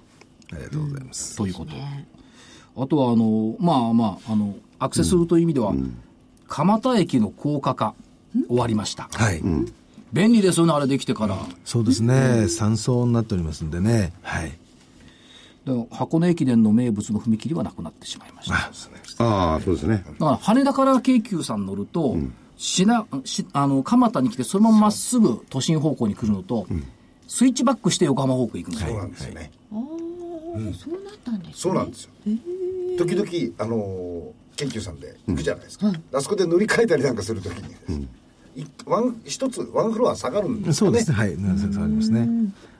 [0.51, 1.35] ありがとうございます。
[1.35, 1.71] ということ。
[2.83, 5.73] あとは、あの、まあまあ、あの、アクセスするという意味では、
[6.47, 7.95] 蒲田駅の高架化、
[8.47, 9.09] 終わりました。
[9.11, 9.41] はい。
[10.11, 11.35] 便利ですよね、あれできてから。
[11.65, 14.13] そうですね、三層になっておりますんでね。
[14.21, 14.51] はい。
[15.65, 18.55] で箱根駅伝の名物の踏切はなくなってしまいました。
[19.23, 20.03] ああ、そうですね。
[20.19, 22.17] だから羽田から京急さん乗ると、
[22.63, 26.65] しなしあの蒲田に来てそのまままっすぐ都心方向に来るのと、
[27.28, 29.52] スイッチバックして横浜方向行くんですよ、そうなんですよね。
[29.69, 31.54] そうなったんですね。
[31.56, 32.12] そうなんですよ。
[32.97, 35.91] 時々、あのー研究さんで行くじゃないですか。
[36.13, 38.08] あそこで乗り換えたりなんかするときにですね、
[38.56, 40.99] いワン一つ、ワンフロア下がるんですよね。
[41.02, 41.17] そうですね。
[41.17, 41.38] はい。
[41.38, 42.30] なそうありますね。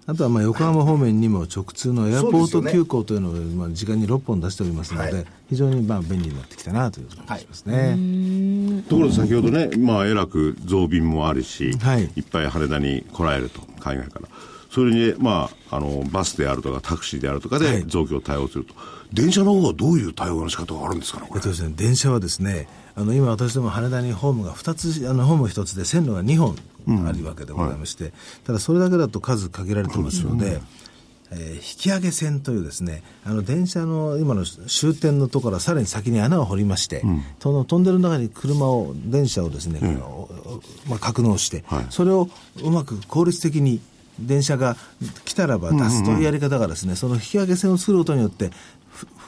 [0.06, 8.84] あとはまあ横浜方面にも直通のエアポート急行というのをまあ時間に6本出しておりますので、はい非常にまあ便利になってきたなという感じしますね。
[8.90, 14.30] ところで先ほどね、まあ、えらく増便もあるし、はいいっぱい羽田に来られると、海外から。
[14.74, 17.84] それに、まあ、あの、バスであるとか、タクシーであるとかではい。
[17.88, 18.74] 増強対応すると。
[19.14, 21.20] 電車の方はどういう対応の仕方があるんですか？
[21.20, 21.50] ね、これえっと。
[21.50, 26.56] ですね、電車はですね、あの今私ども羽田にホームが2つ、あのホーム1つで線路が2本
[27.08, 28.14] あるわけでございまして、
[28.46, 30.64] ただそれだけだと数限られてますので、えーえー
[31.56, 37.04] 引き上げ線というですね、あの電車の今の終点のところからさらに先に穴を掘りまして、
[37.40, 41.86] そのトンネルの中に車を、電車をですね、おおまあ、格納して、はい。
[41.90, 42.30] それを
[42.64, 43.80] うまく効率的に
[44.20, 44.78] 電車が
[45.26, 48.52] 来たらば出すというやり方がですね、その引き上げ線を作ることによって、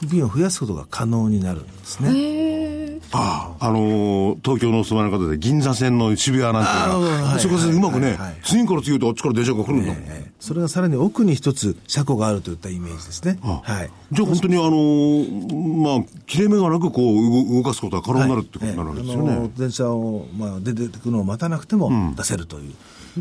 [0.08, 3.00] 便を増やすことが可能になるんですね。
[3.12, 9.96] ああ、あのー東京のお住まいの方で銀座線の渋谷なんていうのは、そこでうまくね、はいはい次から次へとあっちから電車が来るんだもん。
[9.96, 13.38] ええそれがさらに奥に一つ車庫があるといったイメージですね。
[13.42, 13.90] あはい。
[14.12, 19.30] じゃあ本当にあのーまあ、切れ目がなくこう動動かすことが可能になるってことになるわけですよね。
[19.30, 22.74] ええあの電車を、まあ、出てくるのを待たなくても出せるという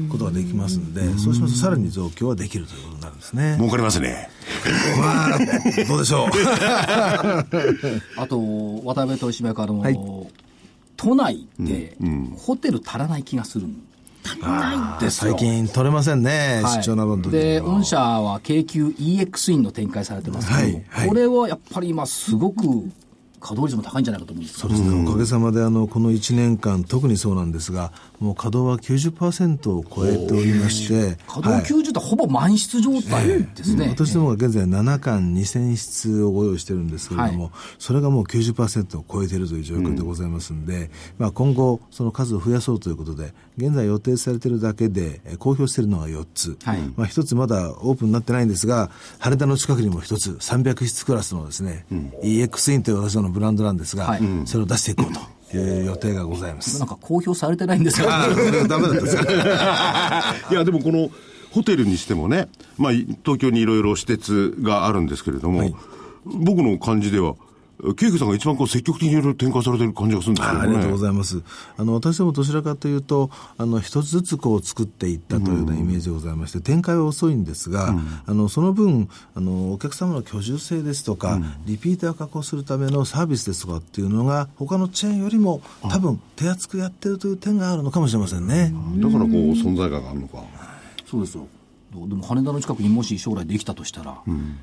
[0.09, 3.55] ことができますんで、そうしますとさらに増強はできるということになるんですね。
[3.57, 4.29] 儲かりますね。
[4.99, 5.39] まあ、
[5.87, 6.29] どうでしょう。
[8.17, 8.39] あと、
[8.83, 9.99] 渡辺取締役あの、はい
[10.97, 11.97] 都内で、
[12.37, 13.73] ホテル足らない気がするん
[14.99, 15.33] ですよ。
[15.33, 22.89] 最近取れませんね、はい出張などの時にで、は御社は京急 EX インの展開されてますけども、はいはいこれはやっぱり今すごく
[23.45, 33.89] 稼働率も高いんじゃないかと思うんですそうですね、おかげさまであのこの1年間、特にそうなんですが、もう稼働は90%を超えておりまして、稼働90ってほぼ満室状態ですね。
[33.89, 37.51] 私どもが現在7巻2000室をご用意してるんですけれども、はい。
[37.77, 46.57] それがもう90%を超えているという状況でございますんで、まあ、今後、その数を増やそうということで、現在予定されているだけで、えー公表しているのが4つ。
[46.63, 46.79] はい。
[46.95, 51.85] まあ、1つまだオープンになってないんですが、羽田の近くにも1つ、300室クラスのですね、
[52.23, 55.13] EX インという私どものブランドなんですが、はいそれを出していこう
[55.51, 56.79] という予定がございます。
[56.79, 58.07] なんか公表されてないんですよ。
[58.07, 59.23] ダメだったですか？
[60.51, 61.09] いや、でもこの
[61.51, 65.77] ホテルにしてもね、まあ、い東京にいろいろ私鉄があるんですけれども、
[66.25, 67.35] 僕の感じでは、
[67.97, 70.59] ケイクさんが一番こう積極的にいろいろ展開されてる感じがするんですけどね。
[70.59, 71.41] あありがとうございます。
[71.77, 88.73] あの、私どもどちらかというと、あの、一つずつこう作っていったというようなイメージでございまして、展開は遅いんですが、あの、その分、あの、お客様の居住性ですとか、リピーターを確保するためのサービスですとかっていうのが、他のチェーンよりも多分手厚くやってるという点があるのかもしれませんね。
[88.97, 90.43] だからこう存在感があるのか。
[91.09, 91.47] そうですよ。
[91.93, 94.17] どうでも羽田の近くにもし将来できたとしたら、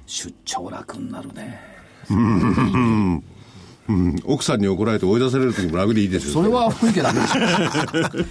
[0.07, 1.72] 出張楽になるね。
[2.11, 6.35] うん、奥さんに怒られて追い出される時も楽でいいですよ。
[6.35, 7.41] それは福井家だけでしょ。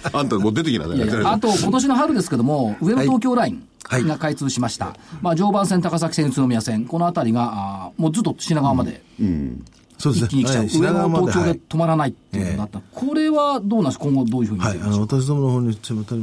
[0.18, 4.04] あんたもう出てきなさいいやいやあと、今年の春ですけども、上野東京ラインはい。
[4.04, 4.96] が開通しました。
[5.20, 9.02] まあ、常磐線、高崎線、宇都宮線、この辺りが、あーもうずっと品川まで
[9.98, 10.26] そうですね。
[10.26, 10.64] 一気に来ちゃう。
[10.64, 10.68] はい。
[10.68, 12.80] 上野東京はいで止まらないっていうのになった。
[12.92, 14.04] これはどうなんですか？
[14.06, 15.72] 今後どういうふうに見はい、あの私どもの方にま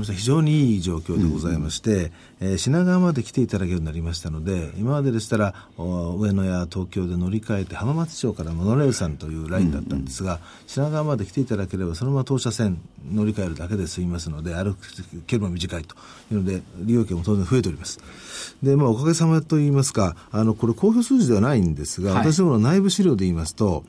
[0.03, 0.13] した。
[0.13, 12.79] 非常にいい状況でございまして、えー品川まで来ていただけるようになりましたので、今まででしたら、お上野や東京で乗り換えて、浜松町からモノレールさんというラインだったんですが、品川まで来ていただければ、そのまま当社線
[13.11, 14.87] 乗り換えるだけで済みますので、歩く
[15.27, 15.95] 距離も短いと
[16.31, 17.99] いうので、利用券も当然増えております。
[18.63, 23.83] で、まあ、おかげさまといいますか、あの、これ公表数字ではないんですが、はい私どもの内部資料で言いますと、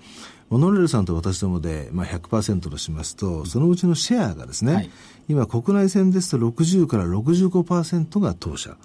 [0.50, 4.90] モノレールさんと私どもで、まあ、100%としますと、そのうちのシェアがですね、はい。
[5.28, 8.76] 今、国内線ですと60から65%が当社、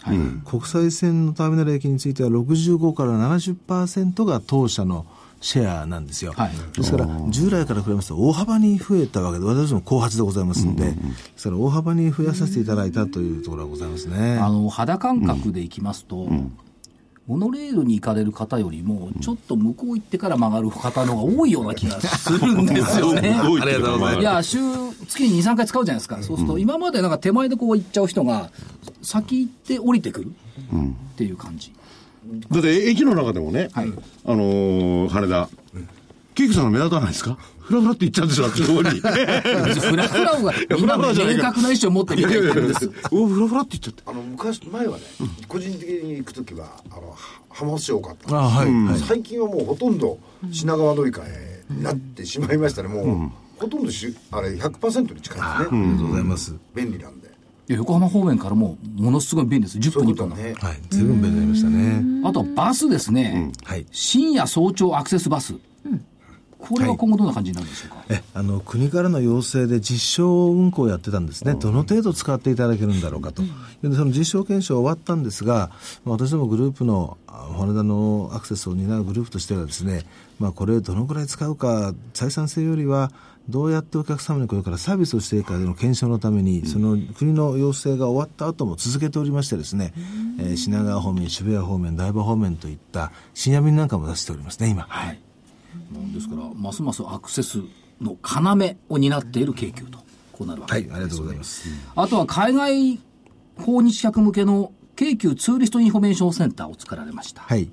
[0.46, 5.08] 国際線のターミナル駅については65から70%が当社の
[5.42, 6.34] シェアなんですよ。
[6.34, 6.52] はい。
[6.78, 10.96] ですから、従来から比べますと大幅に増えたわけで、私ども後発でございますんで、で
[11.36, 14.38] すから大幅に増やさせていただいたというところがございますね。
[14.38, 16.28] あの肌感覚でいきますと、
[17.28, 23.40] モノレールに行かれる方よりも、ちょっと向こう行ってから曲がる方の方が多いような気がするんですよね。
[23.44, 24.14] どう言ってるかまあ。
[24.14, 24.60] いや、週、
[25.08, 26.22] 月に2、3回使うじゃないですか。
[26.22, 28.52] そうすると、今までなんか手前でこう行っちゃう人が、
[29.02, 31.74] 先行って降りてくるっていう感じ。
[32.52, 33.92] だって駅の中でもね、はい。
[34.26, 35.50] あのー羽田、
[36.36, 37.38] ケイクさんが目立たないですか？
[37.62, 38.90] フラフラって言っちゃうんですよ、あっちの方に。
[39.00, 39.02] フ
[39.96, 42.92] ラフラフラフラじゃないか明確な意思を持ってみたいんです。
[43.12, 44.04] おフラフラって言っちゃって。
[44.06, 45.04] あの昔前はね、
[45.48, 47.16] 個人的に行く時はあの
[47.50, 49.00] 浜松市多かったんですあはい、はい。
[49.00, 50.20] 最近はもうほとんど
[50.52, 56.54] 品川乗り換えになってしまいましたね、もう、ほとんどしあれ100%に近いですね、ありがとうございます。
[56.76, 57.28] 便利なんで。
[57.68, 59.80] いや横浜方面からも、ものすごい便利です。
[59.80, 60.54] 10そう分1分ね。
[60.60, 60.78] はい。
[60.92, 62.04] 随分便利になりましたね。
[62.24, 63.52] あとバスですね。
[63.64, 63.88] はい。
[63.92, 65.56] 深夜早朝アクセスバス。
[66.68, 68.04] これは今後どんな感じになるんでしょうか？
[68.10, 75.72] えあの国からの要請で実証運行をやってたんですね、どの程度使っていただけるんだろうかと、でその実証検証終わったんですが、
[76.04, 80.04] まあ私どもグループのあ羽田のアクセスを担うグループとしてはですね、
[80.40, 83.12] まあ、これをどのくらい使うか、採算性よりは、
[83.48, 89.94] どうやってお客様にこれからサービスをしていくかの検証のために、その国の要請が終わった後も続けておりましてですね、
[90.40, 94.88] えー品川方面、渋谷方面、台場方面といった深夜便なんかも出しておりますね、今。
[94.90, 95.20] はい。
[96.14, 97.60] ですから、ますますアクセス
[98.02, 100.00] の要を担っている京急と、
[100.32, 101.70] こうなるわけはい、です、ありがとうございます。
[101.96, 103.00] あとは海外
[103.58, 107.42] 訪日客向けの京急ツーリストインフォメーションセンターを作られました。
[107.42, 107.70] はい。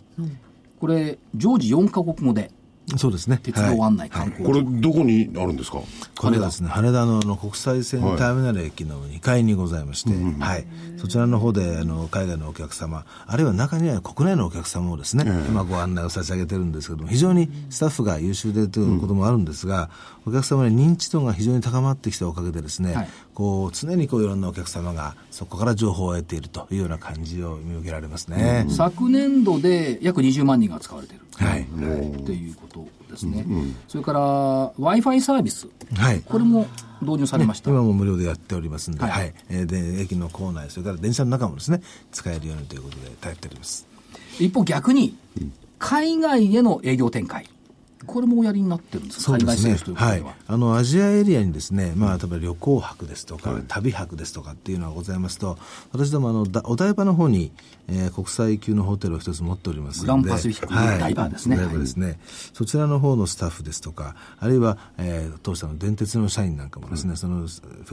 [0.81, 2.51] これ、常時4カ国語で、
[2.97, 3.39] そうですね。
[3.43, 4.45] 鉄道案内観光。
[4.45, 5.79] これ、どこにあるんですか？
[6.19, 10.11] これはですね、羽田のあの国際線ターミナル駅の2階にございまして、
[10.43, 10.67] はい。
[10.99, 19.89] そちらの方で、あの、海外のお客様、あるいは中には国内のお客様もですね、今ご案内を差し上げてるんですけども、非常にスタッフが優秀でということもあるんですが、
[20.27, 23.09] お客様の認知度が非常に高まってきたおかげでですね、はい。
[23.35, 28.67] こう、常にこういろんなお客様がそこから情報を得ているというような感じを見受けられますね。
[28.69, 31.22] 昨年度で約20万人が使われている。
[31.37, 31.63] はい。
[31.63, 31.65] っ
[32.27, 33.47] ていうことですね。
[33.89, 34.21] それから、
[34.79, 35.67] Wi-Fi サービス。
[35.95, 36.21] はい。
[36.21, 36.67] これも
[37.01, 37.71] 導入されました。
[37.71, 43.87] 今も無料でやっておりますんで、ははいい、えーで駅の構内、それから電車の中もですね、使えるようにということでやっております。
[44.39, 45.17] 一方逆に、
[45.79, 47.49] 海外への営業展開。
[48.05, 49.33] これもおやりになってるんですか？
[49.35, 50.35] 海外選手ということはいでは。。
[50.49, 55.57] あの、アジアエリアにですね、まあ、例えば旅行泊ですとか、旅泊ですとかっていうのがございますと、
[55.93, 57.53] 私ども、あの、だお台場の方に、
[57.89, 60.23] えー国際級のホテルを一つ持っておりますので。
[60.23, 62.19] グランパシフィックはいダイバーですねダイバーですね。
[62.53, 67.47] そちらの方のスタッフですとか、あるいは、えー当社の電鉄の社員なんかもですね、そのフ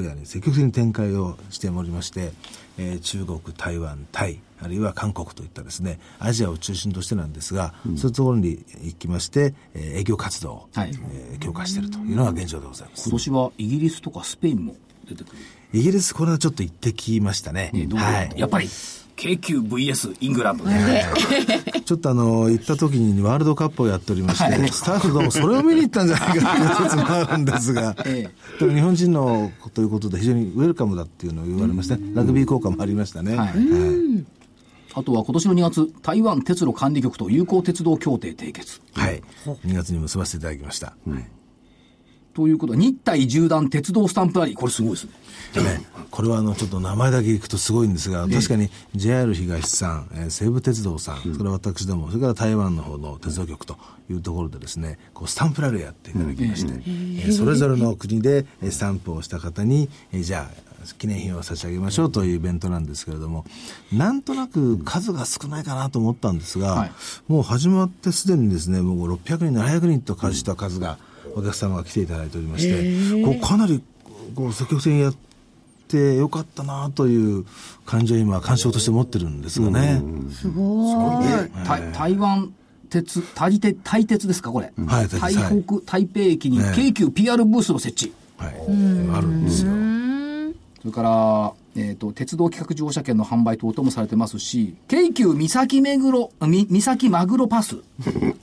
[0.03, 2.31] ェアに積極的に展開をしておりまして、
[2.77, 13.11] えー中国、台湾、タイ、あるいは韓国といったですね、アジアを中心としてなんですが、そういうところに行きまして、えー営業活動を、はいえー強化しているというのが現状でございます今。
[13.17, 14.75] 年はイギリスとかスペインも
[15.07, 15.37] 出てくる。
[15.73, 17.71] イギリス、これはちょっと行ってきましたね。
[17.87, 18.33] どうはい。
[18.35, 18.67] やっぱり、
[19.19, 21.05] 京急 VS イングランドね。
[21.83, 28.29] ちょっとあの、行った時にワールドカップをやっておりまして、スタッフどもそれを見に行ったんじゃないかっていう説もあるんですが、 え
[28.59, 32.11] でも日本人のということで非常にウェルカムだっていうのを言われましたね。
[32.13, 33.35] ラグビー効果もありましたね。
[33.35, 33.49] はい
[34.95, 38.81] あとは今年の2月、台湾鉄路管理局と友好鉄道協定締結。
[38.93, 39.21] はい。
[39.45, 40.95] 2月に結ばせていただきました。
[42.33, 45.11] ということは、日体縦断鉄道スタンプラリー、これすごいですね。
[45.63, 53.75] ね、これはあのちょっと名前だけ聞くとすごいんですが、確かに JR 東さん、えー西武鉄道さん、それから私ども、それから台湾の方の鉄道局と
[54.11, 63.45] いうところでですね、こうスタンプラリーをやっていただきまして、えーそれぞれの国でえースタンプをした方に、えーじゃあ、記念品を差し上げましょうというイベントなんですけれども、
[63.91, 66.91] なんとなく数が少ないかなと思ったんですが、はい。
[67.27, 70.97] もう始まってすでにですね、もう600人、700人と化した数が、
[71.35, 73.81] お客様が来ていただいておりまして、こうかなり
[74.35, 75.15] こう積極的にやっ
[75.87, 77.45] てよかったなという
[77.85, 80.01] 感じを今、感傷として持ってるんですがね。
[80.31, 81.25] すごい。
[81.65, 82.53] 台台湾
[82.89, 84.71] 鉄、台鉄、台鉄ですか、これ？
[84.85, 88.13] はい台北、台北駅にね京急 PR ブースの設置。
[88.37, 88.53] はい。
[89.15, 89.71] あるんですよ。
[90.81, 97.77] それから、えっ、と、鉄道企画乗車券の販売等々もされてますし、京急三崎目黒、三崎マグロパス。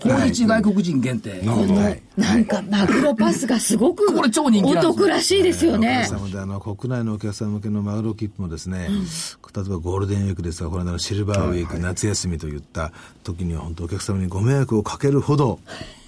[0.01, 1.41] 訪日外国人限定。
[1.47, 2.03] はい。
[2.21, 6.05] なんか、マグロパスがすごくこれ超人気お得らしいですよおねかげ。
[6.07, 12.93] さまであの国内のお客様向けのマグロ切符もですね、例えばゴールデンウィークですが、この間のシルバーウィーク、夏休みといった
[13.25, 15.59] 時には本当お客様にご迷惑をかけるほど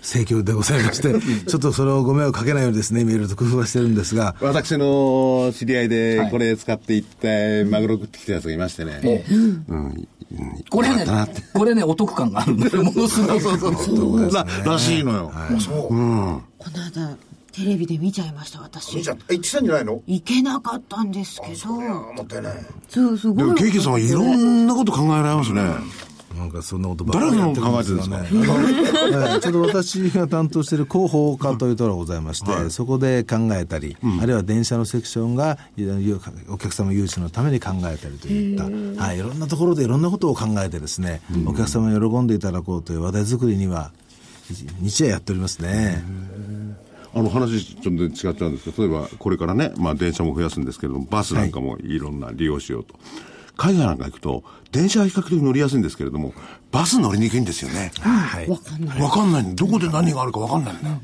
[0.03, 1.15] 盛況でございまして、
[1.47, 10.09] ちょっとそれをご迷惑かけないようにですね、いろいろと工夫はしてるんですが、私の知り合いはでいこれ使っていってマグロ食ってきたやつがいましてね、うん
[10.69, 11.07] これね
[11.55, 13.41] これね、お得感があるんで、ものすごい。
[13.41, 14.33] そうそうそう。
[14.33, 16.43] ららしいのよ、この
[16.85, 17.17] 間、
[17.53, 19.11] テレビで見ちゃいました、私見ち。
[19.11, 19.25] ゃった。
[19.31, 20.03] え行ってたんじゃないの？
[20.07, 21.73] 行けなかったんですけど。
[21.73, 22.53] もったいない。
[22.91, 23.37] そう、すごい。
[23.39, 25.63] でもケーキさんはいろんなこと考えられますね、
[26.39, 28.17] なんかそんなことばっか誰りやのってるんですよね。
[28.17, 29.41] はい。
[29.41, 35.59] ちょっと私が担当している広報課というところがございまして、そこで考えたり、あるいは電車のセクションが
[36.49, 38.65] お客様誘致のために考えたりといった、
[39.03, 43.91] はい、いろんなところでいろんなことを考えてですね、お客様に喜んでいただこうという話題作りには、
[44.81, 46.03] 日夜やっておりますね。
[47.15, 52.95] あの話ちょっと違っちゃうんですけど例えばこれからね、まあ、電車も増やすんですけどもバスなんかもいろんな利用しようと、
[53.59, 56.33] 海外なんか行くと電車は比較的乗りやすいんですけれども
[56.71, 58.49] バス乗りにくいんですよねはい。
[58.49, 59.03] わかんない。
[59.03, 61.01] わかんないどこで何があるかわかんないんだよ、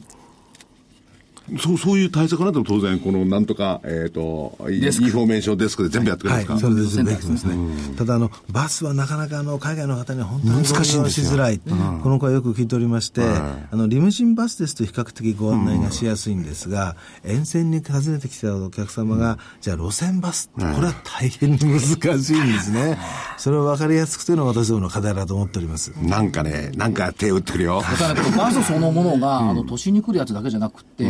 [1.59, 7.55] そうそういう対策なども当然このなんとか、えっとインフォメーションデスクで全部やってくれるんですか、はい、それで全部できますね。
[7.97, 11.03] ただ、あの、バスはなかなかあの、海外の方には本当に難しいんですよ。
[11.03, 11.59] ご利用しづらい。
[11.59, 22.99] この声よく聞いておりまして、あの、リムジンバスですと比較的ご案内がしやすいんですが、沿線に訪ねてきたお客様が、じゃあ路線バス、これは大変に難しいんですね。
[23.37, 25.89] それを分かりやすくというのが私どもの課題だと思っております。
[26.03, 27.83] なんかねなんか手を打ってくるよ。
[27.83, 31.05] だかバスそのものが、あの、都心に来るやつだけじゃなくって、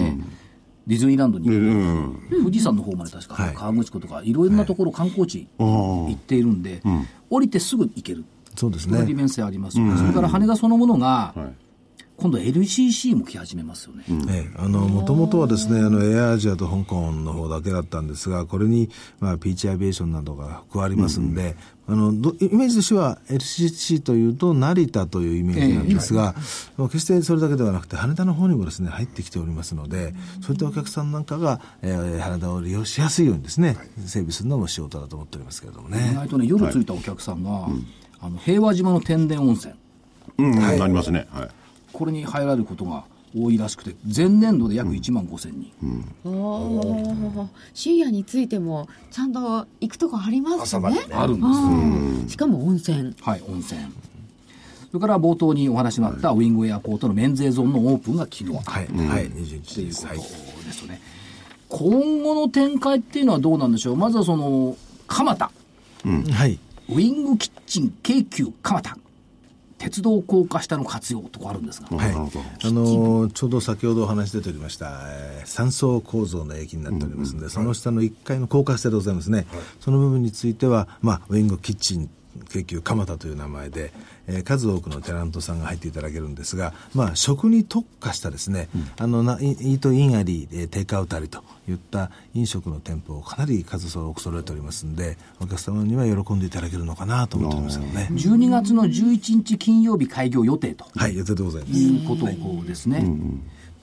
[0.87, 3.55] ディズニーランドに、うん富士山の方まで確か、はい。
[3.55, 6.82] 河口湖とか、いろんなところ観光地行っているんで、
[7.30, 8.24] 降りてすぐ行ける。
[8.57, 9.14] そうですこれ利ね。
[9.14, 9.76] 便性あります。
[9.97, 11.35] それから羽田そのものが、
[12.16, 14.04] 今度 LCC も来始めますよね。
[14.30, 18.88] ええ、あの、もともとはですね、あの、エアアジアと香港の方だけだったんですが、これに、
[19.18, 21.56] まあ、ピーチアビエーションなどが加わりますんで、
[21.88, 26.34] あの、どイメージとしては、LCC というと、成田というイメージなんですが、
[26.76, 36.12] まあ決してそれだけではなくて、羽田の方にもですね、入ってきておりますので、そういったお客さんなんかが、えー羽田を利用しやすいようにですね、整備するのも仕事だと思っておりますけれども意ね。
[36.14, 37.68] 外とね、夜着いたお客さんが、
[38.20, 39.74] あの平和島の天然温泉、
[40.38, 41.26] うん、なりますね。
[41.30, 41.48] はい。
[41.95, 43.05] これに入られることが
[43.36, 45.72] 多いらしくて、前年度で約1万5千人。
[46.24, 47.49] おー。
[47.72, 50.90] 深夜についてもちゃんと行くとこありますね。
[50.90, 51.01] ね。
[51.12, 51.47] あるんです。
[51.47, 52.28] うん。
[52.28, 53.14] しかも温泉。
[53.22, 53.80] はい、温泉。
[54.90, 60.07] それから冒頭にお話のあったウィングエアポートの免税ゾーンのオープンが昨日はい、はい、21って日です。
[60.07, 60.18] いうことはい。
[60.18, 61.01] ですよね。
[61.68, 63.97] 今後の展開っていうのはどうなんでしょう？
[63.97, 64.76] まずはその、
[65.09, 65.51] 蒲田、
[66.05, 66.61] はい。
[66.88, 68.97] ウィングキッチン京急蒲田、
[69.85, 79.47] 鉄道高架下の活用とかあるんですが、はい、あのちょうど先ほどお話出ておりました、えー三層構造の駅になっておりますので、その下の1階の高架下でございますね、
[79.78, 82.09] その部分については、まあ、ウィングキッチン
[82.49, 83.93] 京急蒲田という名前で、
[84.26, 88.68] えー数多くのテナントさんが入っていただけるんですが、まあ、食に特化したですね、
[88.99, 98.09] あのなイイートインあり、えーテイクアウトありといった飲食の店舗をかなり数多く揃えておりますので、お客様には喜んでいただけるのかなと思っておりますけどね。
[98.12, 101.78] 12月の11日金曜日開業予定とはい、予定でございます。
[101.78, 102.26] いうこと
[102.66, 103.07] ですね。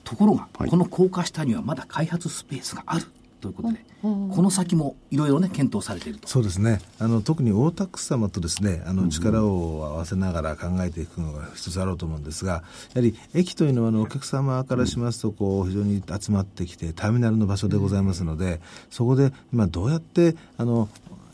[0.04, 3.06] ところが、この高架下にはまだ開発スペースがある
[3.42, 4.08] ということで、こ
[4.40, 6.28] の先もいろいろね、検討されていると。
[6.28, 6.80] そうですね。
[7.00, 12.62] あの特に大田区様とですねあの力を合わせながら考えていくのが一つあろうと思うんですがや
[12.96, 20.88] はり駅というのはあのお客様からしますとこう非常に集まってきてターミナルの場所でございますのでそこで今どうやってあの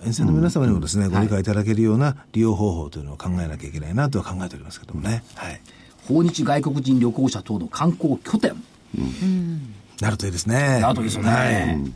[0.05, 5.61] 沿線の皆様にもですね、ご理解いただけるような利用方法というのを考えなきゃいけないなとは考えておりますけどもね、はい、
[6.07, 8.55] 訪日外国人旅行者等の観光拠点
[10.01, 10.81] なるといいですね。
[10.81, 11.31] なるといいですよね。
[11.31, 11.93] はい。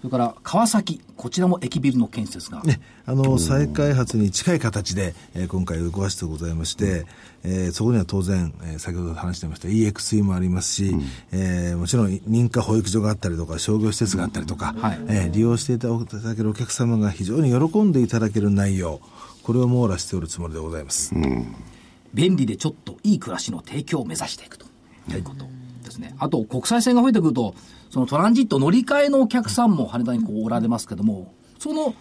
[0.00, 2.62] それから川崎、こちらも駅ビルの建設が。
[2.62, 7.04] ね、あの再開発に近い形で、えー今回動かしてございまして、
[7.42, 10.94] えーそこには当然、えー先ほど話してました EXE もありますし、
[11.32, 14.98] えーもちろん認可保育所があったりとか商業施設があったりとか、はい。
[15.08, 19.00] えー利用していただけるお客様が非常に喜んでいただける内容
[19.42, 21.12] これを網羅しておるつもりでございます、
[22.14, 24.66] 便利でちょっといい暮らしの提供を目指していくと
[25.10, 25.46] いうこと
[25.88, 26.14] ですね。
[26.18, 27.54] あと、国際線が増えてくると、
[27.90, 31.94] そのトランジット乗り換えのお客さんも羽田にこうおられますけども、その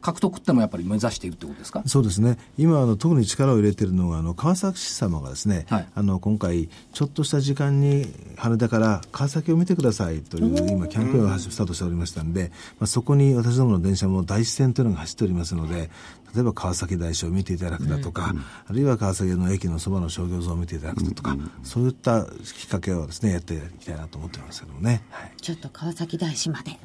[0.00, 1.84] 獲得ってのもやっぱり目指しているってことですか？
[1.86, 5.88] そうですね、今あの、特に力を入れているのが、あの川崎市様がですね、はい。
[5.94, 15.88] あの今回、ちょっとした時間に羽田から川崎を見てくださいという、今、キャンペーンをスタートしておりましたんで、まあ、そこに私どもの電車も第一線というのが走っておりますので、
[16.34, 18.34] 例えば川崎大師を見ていただくだとか、
[18.66, 25.02] あるいは川崎の駅のそばの商業像を見ていただくだとか、そういったきっかけをですね、やっていきたいなと思ってますけどもね。
[25.10, 25.32] はい。
[25.40, 26.78] ちょっと川崎大師まで。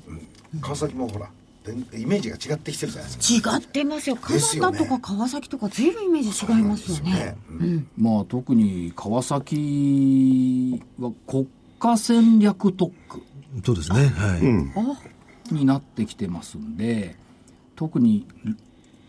[0.61, 1.29] 川崎もほら
[1.65, 3.57] でイメージが違ってきてるじゃないですか。
[3.57, 4.15] 違ってますよ。
[4.15, 7.35] ですよね蒲田とか川崎とか随分イメージ違いますよね。
[7.49, 7.87] うん。
[7.97, 11.47] まあ特に川崎は国
[11.79, 13.21] 家戦略特区
[13.65, 14.37] そうですね、は
[15.51, 15.53] い。
[15.53, 17.15] になってきてますんで、
[17.75, 18.25] 特に、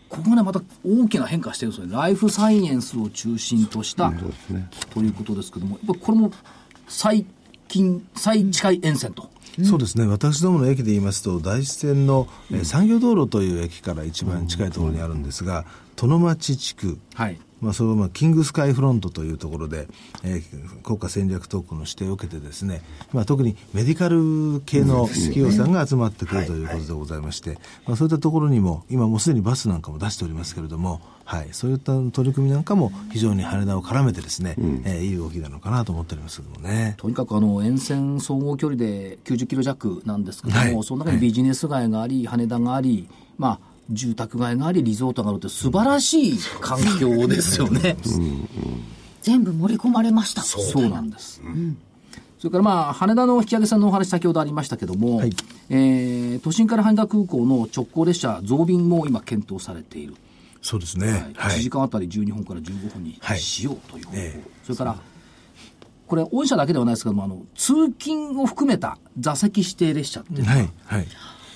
[0.09, 1.95] ここがね、また大きな変化してるんですよね。
[1.95, 4.11] ライフサイエンスを中心とした、
[4.91, 6.31] ということですけども、やっぱりこれも
[6.87, 7.25] 最
[7.67, 9.29] 近、最近い沿線と。
[9.63, 17.39] そうですね私どもの駅で言いますと大師線の、えー産業道路という駅から一番近いところにあるんですが殿町地区、はい。
[17.61, 19.87] まあ、それはまあキングスカイフロントというところで、
[20.23, 22.81] えー国家戦略特区の指定を受けてですね、
[23.13, 34.55] まあ、特にメディカル系の企業さんが集まってくるということでございまして、まあ、そういったところにも今もうすでにバスなんかも出しておりますけれども、はい、そういった取り組みなんかも非常に羽田を絡めてですね、
[34.85, 36.95] えーいい動きなのかなと思っておりますけどもね。
[36.97, 40.83] とにかくあの沿線総合距離で90キロ弱なんですけども、はい。
[40.83, 43.07] その中にビジネス街があり、羽田があり、
[43.37, 47.97] まあ、住宅街があり、リゾートがあるって素晴らしい環境ですよね。
[49.21, 50.41] 全部盛り込まれました。
[50.41, 51.41] そうなんです。
[52.39, 55.33] それからまあ、羽田の引き上げ線のお話先ほどありましたけども、はい。
[55.69, 60.15] えー都心から羽田空港の直行列車増便も今検討されている。
[60.61, 61.33] そうですね。
[61.35, 61.57] はい。
[61.57, 63.39] 1時間あたり12分から15分にはい。
[63.39, 64.43] しようという方法、ええ。
[64.63, 64.95] それから、
[66.07, 71.07] これ、御社だけではないですけども、あの通勤を含めた座席指定列車っていうのが、はい、はい。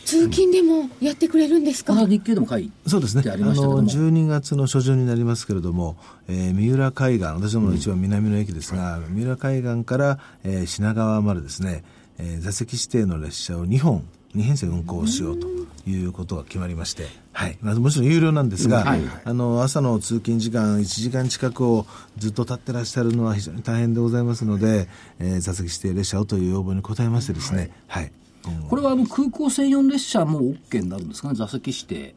[0.06, 1.93] 通勤でもやってくれるんですか？
[1.93, 3.24] これは日経でも書いそうですね。
[3.24, 5.95] てあの、12月の初旬になりますけれども、
[6.28, 11.84] えー三浦海岸、私どもの一番南の駅ですが、三浦海岸から、えー品川までですね、
[12.18, 14.04] えー座席指定の列車を2本、
[14.36, 15.47] 2編成運行しようと
[15.89, 17.58] いうことが決まりまして、はい。
[17.62, 18.84] まあ、もちろん有料なんですが、
[19.26, 21.86] あの、朝の通勤時間1時間近くを
[22.18, 24.88] ずっと立ってらっしゃるのは非常に大変でございますので、
[25.20, 28.06] えー座席指定列車をという要望に応えましてですね、はい。
[28.06, 28.22] 今後
[28.69, 31.29] これはあの空港専用列車も OK になるんですか？
[31.29, 32.15] ね、座席指定。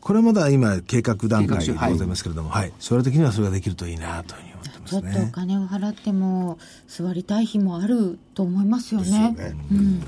[0.00, 2.72] これまだ今計画段階でございますけれども、はい。
[2.80, 5.30] 将来的にはそれができるといいなというふうに思ってますちょっとおね。
[5.32, 6.58] 金を払っても
[6.88, 9.36] 座りたい日もあると思いますよね。
[9.70, 10.02] うん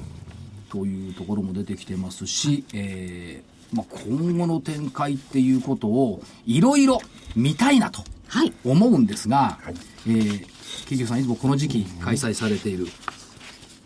[0.71, 7.01] というところも出てきてますし、えーまあ、今後の展開っていうことをいろいろ
[7.35, 8.53] 見たいなとはい。
[8.65, 9.59] 思うんですが、
[10.07, 10.47] えー、
[10.87, 12.87] ケイキさんいつもこの時期開催されている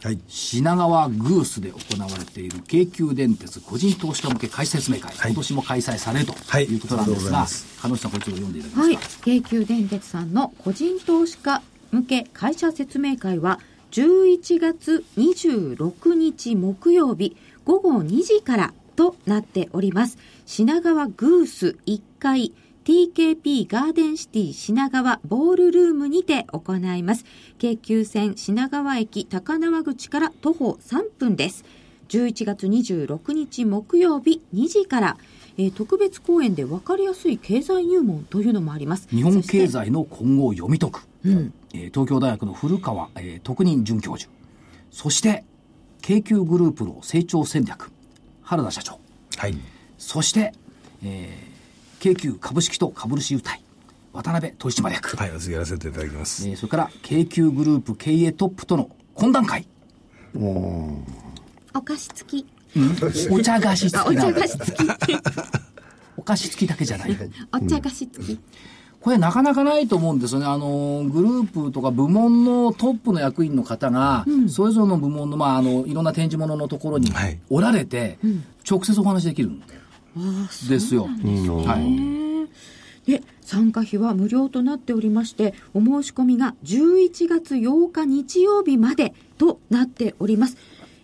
[0.05, 0.19] はい。
[0.29, 9.03] 品川グースで行われている京急電鉄個人投資家向け開説明会、今年も開催されるとはいいうことなんですが、そうでございます鹿野内さんこっちを読んでいただけますはいか。。
[9.25, 13.61] 京急電鉄さんの個人投資家向け会社説明会は、
[13.93, 17.35] 11月26日木曜日
[17.65, 20.19] 午後2時からとなっております。
[20.45, 22.53] 品川グース1階
[22.85, 27.25] TKP ガーデンシティ品川ボールルームにて行います。
[27.57, 31.65] 京急線品川駅高輪口から徒歩3分です。
[32.09, 35.17] 11月26日木曜日2時から、
[35.57, 39.09] えー特別公演で分かりやすい経済入門というのもあります。
[39.09, 41.53] 日本経済の今後を読み解く、えー
[41.91, 44.31] 東京大学の古川、えー特任准教授
[44.91, 45.43] そして
[46.03, 47.91] 京急グループの成長戦略
[48.43, 49.01] 原田社長
[49.39, 49.57] はい。
[49.97, 50.53] そして、
[51.03, 51.54] えー
[52.05, 53.63] 京急株式と株主優待。
[54.13, 55.31] 渡辺取締役、はい。
[55.33, 56.47] お次やらせていただきます。
[56.47, 59.67] えーそれから京急グループ経営トップとの懇談会。
[60.37, 62.47] お菓子付き。
[63.31, 64.15] お茶菓子付き。
[64.17, 64.87] な茶菓子付き。
[66.19, 67.17] お菓子付きだけじゃない。
[67.53, 68.39] お茶菓子付き。
[69.01, 70.47] これなかなかないと思うんですよね。
[70.47, 77.39] あの、グループとか部門のトップの役員の方が、それぞれの部門の、まあ、あの、いろんな展示物のところにはい。
[77.49, 78.19] おられて、
[78.69, 79.63] 直接お話できるん
[80.69, 81.05] ですよ。
[81.05, 81.09] は
[81.79, 81.81] い。
[83.11, 90.57] で、参加費は無料となっておりまして、お申し込みが11月8日日曜日までとなっております。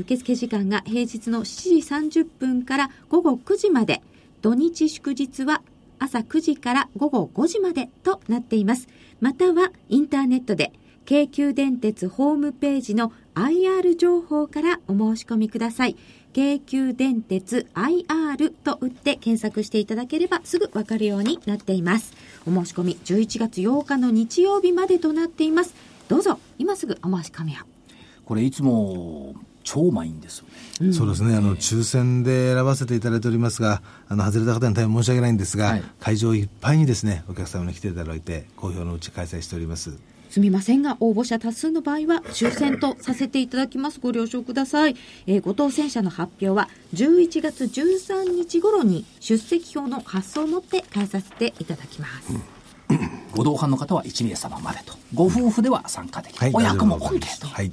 [0.00, 4.02] 受付時間が平日の7時30分から午後9時まで、
[4.40, 5.62] 土日祝日は
[5.98, 8.88] 朝9時から午後5時までとなっています。
[9.20, 10.72] またはインターネットで
[11.04, 15.96] 京急電鉄ホームページの IR 情報からお申し込みください。
[16.32, 22.14] 京急電鉄 IR と打って検索していただければすぐわかるようになっています。
[22.46, 25.74] お申し込み11月8日の日曜日までとなっています。
[26.08, 27.56] どうぞ今すぐお申し込みを。
[28.24, 29.34] これいつも
[29.72, 30.44] 超満員ですよ
[30.80, 30.92] ね。
[30.92, 39.96] そうですね、あの抽選で選ばせていただいておりますが、あの外れた方に大変申し訳ないんですが、はい会場いっぱいにですねお客様に来ていただいて、好評のうち開催しております。
[40.28, 44.00] すみませんが、応募者多数の場合は抽選とさせていただきます。
[44.00, 44.96] ご了承ください。
[45.26, 52.61] えーご当選者の発表は11月13日頃に出席表の発送をもって返させていただきます。
[53.32, 54.94] ご同伴の方は1名様までと。
[55.14, 56.50] ご夫婦では参加できる。
[56.52, 57.46] 親子も OK と。
[57.46, 57.72] はい、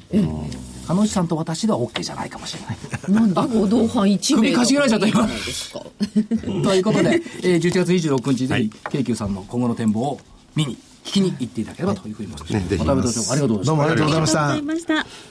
[0.88, 2.78] 鹿野内さんと私では OK じゃないかもしれない。
[3.12, 5.80] なんで合同伴1名首かしげられちゃった今じゃないですか。
[6.64, 10.20] ということで、 えー、11月26日、ぜひ、京急さんの今後の展望を
[10.56, 12.54] 見に、聞きに行っていただければというふうに思います。
[12.54, 13.66] ね渡辺ありがとうございました。
[13.66, 14.98] どうもありがとうございましたありがとうござい。
[14.98, 15.30] ました。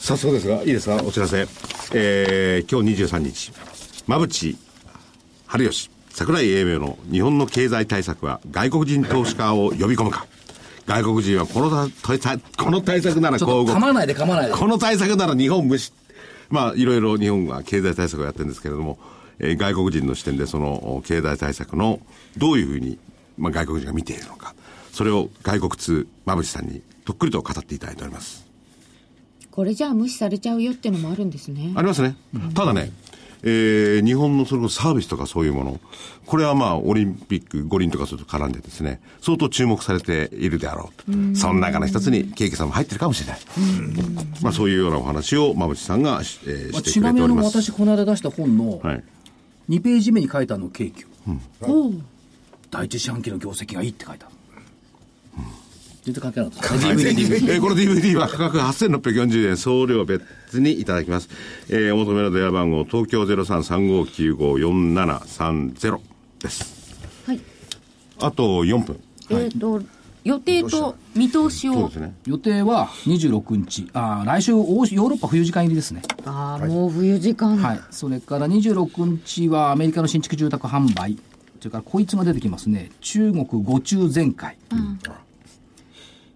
[0.00, 1.48] 早速ですが、いいですか、お知らせ。
[1.92, 3.52] えー、今日23日、
[4.06, 4.56] 馬淵
[5.46, 10.26] 春吉、桜井英明の日本の経済対策は外国人投資家を呼び込むか。
[10.86, 14.56] 外国人はこの対策この対策ならこう動くっと構わないで構わないで。
[14.56, 15.92] この対策なら日本無視。
[16.48, 18.98] まあ、いろいろ日本は経済対策をやってるんですけれども、
[19.40, 22.00] えー外国人の視点でそのお経済対策の
[22.38, 22.98] どういうふうに、
[23.36, 24.54] まあ、外国人が見ているのか、
[24.92, 28.46] それを外国通馬淵さんにとっくりと語っていただいております。
[29.50, 31.72] これじゃあ無視されちゃうよっていうのもあるんですね。
[31.76, 32.16] ありますね。
[32.54, 32.90] ただね、
[33.48, 35.80] えー日本のそれこそサービスとかそういうもの、
[36.26, 41.38] これはまあ、オリンピック、五輪とかそれと絡んでですね、相当注目されているであろうと。
[41.38, 43.40] その中の一つに、ケーキさんも入ってるかもしれない。
[44.42, 47.62] まあ、そういうようなお話を馬淵さんがし,、えーまあしてくれちなみにあの、ております。
[47.62, 49.04] 私この間出した本のはい。
[49.70, 51.06] 2ページ目に書いたの京急。
[51.62, 51.94] おう
[52.70, 54.35] 第一四半期の業績がいいって書いてある。
[56.06, 56.92] 全然関係なかったですね。
[57.10, 60.22] DVD えーこの DVD は価格8640円、送料別
[60.60, 61.28] にいただきます。
[61.68, 65.98] えーお求めの電話番号、東京0335954730
[66.40, 66.94] です。
[67.26, 67.40] はい。
[68.20, 69.00] あと4分。
[69.30, 69.82] えっ、と、
[70.22, 72.14] 予定と見通しをそうですね。
[72.24, 76.02] 予定は26日、あー来週、ヨーロッパ冬時間入りですね。
[76.24, 77.80] ああもう冬時間、はい。
[77.90, 81.18] それから26日はアメリカの新築住宅販売。
[81.58, 82.92] それからこいつが出てきますね。
[83.00, 84.56] 中国五中全会。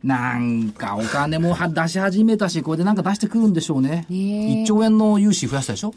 [0.02, 4.06] なんかお金もは出し始めたし、これでなんか出してくるんでしょうね。
[4.08, 5.94] 1兆円の融資増やしたでしょ？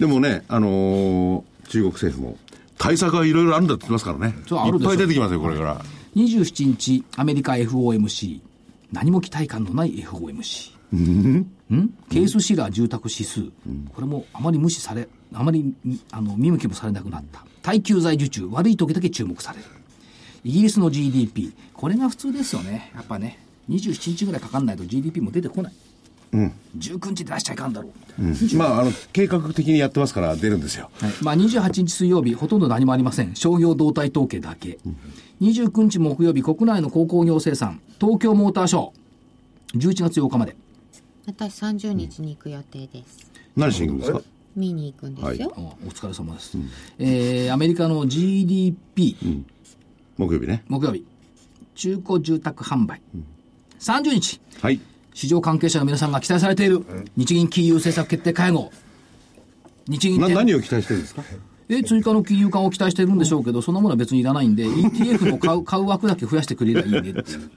[0.00, 2.38] でもね、あのー中国政府も、
[2.78, 4.34] 対策はいろいろあるんだって言ってますからね。
[4.38, 5.84] いっぱい出てきますよ、これから。
[6.14, 8.40] 27日、アメリカ FOMC。
[8.92, 10.72] 何も期待感のない FOMC。
[10.96, 11.46] ん？
[12.08, 13.42] ケースシラー住宅指数。
[13.94, 17.44] これもあまり無視され、あまりみあの見向きもされなくなった。
[17.62, 19.64] 耐久財受注、悪い時だけ注目される。
[20.46, 21.52] イギリスの GDP。
[21.74, 22.92] これが普通ですよね。
[22.94, 23.38] やっぱね。
[23.68, 25.72] 27日ぐらいかかんないと GDP も出てこない。
[26.78, 27.88] 19日で出しちゃいかんだろ
[28.18, 28.22] う。
[28.22, 30.90] みたいなまあ、あの、計画的にやってますから出るんですよ。
[31.00, 33.34] はいまあ、28日水曜日、ほとんど何もありません。
[33.34, 34.78] 商業動態統計だけ。
[35.40, 40.54] 29日木曜日、国内の鉱工業生産、東京モーターショー、11月8日まで。
[41.26, 44.22] 私30日に行く予定です、何しに行くんですか？
[44.54, 46.56] 見に行くんですよ、おお疲れ様です。
[47.00, 49.16] えーアメリカの GDP、
[50.16, 50.62] 木曜日ね。
[50.68, 51.04] 木曜日、
[51.74, 53.00] 中古住宅販売、
[53.80, 54.80] 30日、はい。
[55.14, 56.84] 市場関係者の皆さんが期待されている
[57.16, 58.70] 日銀金融政策決定会合。
[59.88, 61.22] 日銀何を期待してるんですか？
[61.68, 67.50] え追加の金融緩和を期待してるんでしょうけど、そんなものは別にいらないんで、ETF の買う 買う枠だけ増やしてくれればいいねっていう。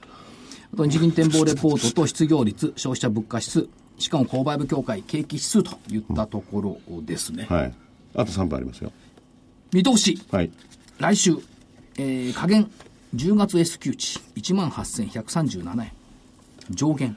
[0.72, 7.46] あと、日銀展望レポートと失業率、消費者物価指数、しかも購買部協会景気指数といったところですね。
[7.48, 7.74] はい。
[8.14, 8.90] あと3分ありますよ。
[9.72, 10.50] 見通し、はい。
[10.98, 11.36] 来週、
[12.00, 12.70] えー、下限、
[13.14, 15.92] 10月 S q 値、18,137円。
[16.70, 17.16] 上限、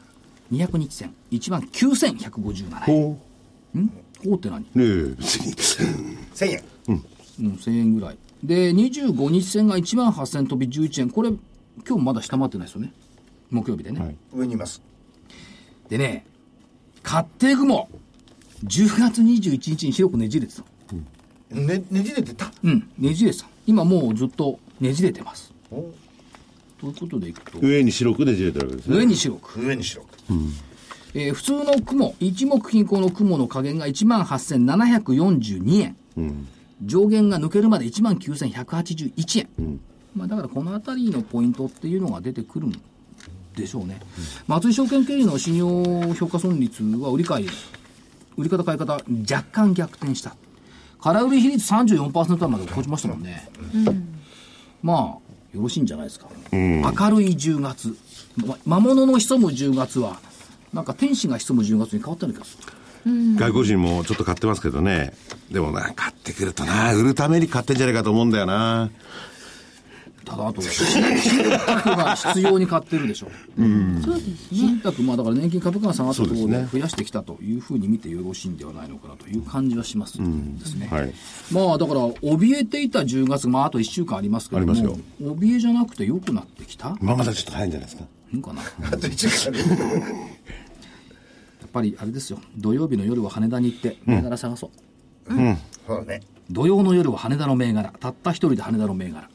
[0.51, 3.03] 200日線、19,157円。
[3.05, 3.17] ほ
[4.23, 4.65] こうって何？
[4.75, 4.79] う。
[4.79, 5.53] ねえ、別に。
[5.53, 6.63] 1000円。
[6.88, 8.17] うん、1000円ぐらい。
[8.43, 11.09] で、25日線が1万8000飛び11円。
[11.09, 11.29] これ、
[11.88, 12.91] 今日まだ下回ってないですよね。
[13.49, 14.01] 木曜日でね。
[14.01, 14.81] はい上にいます。
[15.88, 16.25] でね、
[17.03, 17.89] 買っていくも、
[18.65, 20.63] 10月21日に広くねじれてた。
[21.51, 22.51] ね、ねじれてた？
[22.63, 23.47] うん、ねじれてた。
[23.66, 25.53] 今もうずっとねじれてます。
[25.72, 25.91] お
[26.80, 28.97] ということでいくと、上に白くねじれてるわけですね。
[28.97, 29.61] 上に白く。
[29.61, 30.05] 上にしろ。
[31.16, 35.95] えー普通の雲、一目均衡の雲の加減が18,742円。
[36.84, 39.80] 上限が抜けるまで19,181円。
[40.16, 42.74] まあだからこのあたりのポイントっていうのが出てくるん
[43.55, 43.99] でしょうね。
[44.47, 47.47] 松井証券経理の信用評価損率は売り買い、
[48.38, 50.36] 売り方買い方若干逆転した。
[51.04, 53.49] 空売り比率34%まで落ちましたもんね。
[54.82, 54.97] まあ、
[55.54, 56.28] よろしいんじゃないですか。
[56.54, 56.58] 明
[57.10, 57.95] るい10月。
[58.38, 60.20] ま魔物の潜む10月は、
[60.72, 62.41] なんか天使が潜む10月に変わったのか。
[63.06, 65.14] 外国人もちょっと買ってますけどね。
[65.51, 68.89] でもな、買ってくるとな、売るために買ってんじゃないかと思うんだよな。
[70.26, 71.03] ただ、あと、信
[71.49, 73.28] 託が必要に買ってるでしょ。
[74.03, 80.88] そうですね信託、まあだから年金株価が下がったところで増やしてきたというふうに見てよろしいんではないのかなという感じはしますですね。
[80.89, 81.13] はい。
[81.51, 86.95] まあだから、怯えていた10月、まああと1週間ありますけども、怯えじゃなくて良くなってきた？
[87.01, 88.07] まあまだちょっと早いんじゃないですか。
[88.34, 88.61] いいかな？
[88.61, 89.53] やあと1時間。
[91.65, 92.39] っぱりあれですよ。
[92.55, 94.71] 土曜日の夜は羽田に行って、銘柄探そう。
[95.28, 96.21] そうだね。
[96.51, 97.91] 土曜の夜は羽田の銘柄。
[97.99, 99.28] たった一人で羽田の銘柄。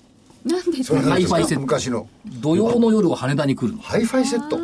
[0.44, 2.08] なんでそれハイファイセット昔の。
[2.26, 3.82] 土曜の夜は羽田に来るの。
[3.82, 4.58] ハイファイセット。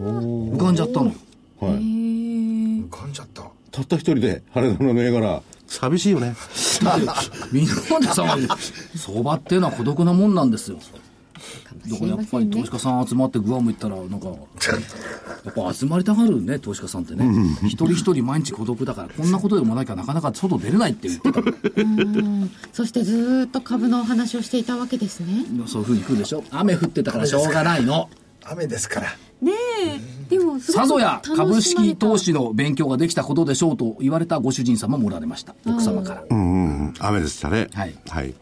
[0.00, 1.12] 浮かんじゃったのよ。
[1.60, 1.72] はい。
[1.74, 3.42] 浮かんじゃった。
[3.70, 6.34] たった一人で羽田の銘柄、寂しいよね。
[7.52, 8.48] みんなで騒いで、
[8.98, 10.78] 相場っていうのは孤独なもんなんですよ。
[11.88, 14.28] だからやっぱり投資家さん集まってグアム行ったら、なんか、
[15.44, 17.26] やっぱ集まりたがるね、投資家さんってね。
[17.62, 21.40] 一人一人毎日孤独だから、こんなことでもないからなかなか外出れないって言ってた。
[22.72, 26.44] そしてずーっと株のお話をしていたわけですねそういうふうに来るでしょ。
[26.50, 28.08] 雨降ってたからしょうがないの。
[28.44, 29.08] 雨ですから。
[29.40, 29.52] ね
[29.86, 35.54] えでもさぞや株式投資の勉強ができたことでしょうと言われたご主人様もおられました。
[35.66, 36.24] 奥様から。
[36.30, 36.94] うんうんうん。
[37.00, 37.68] 雨でしたね。
[37.74, 38.34] はいはい。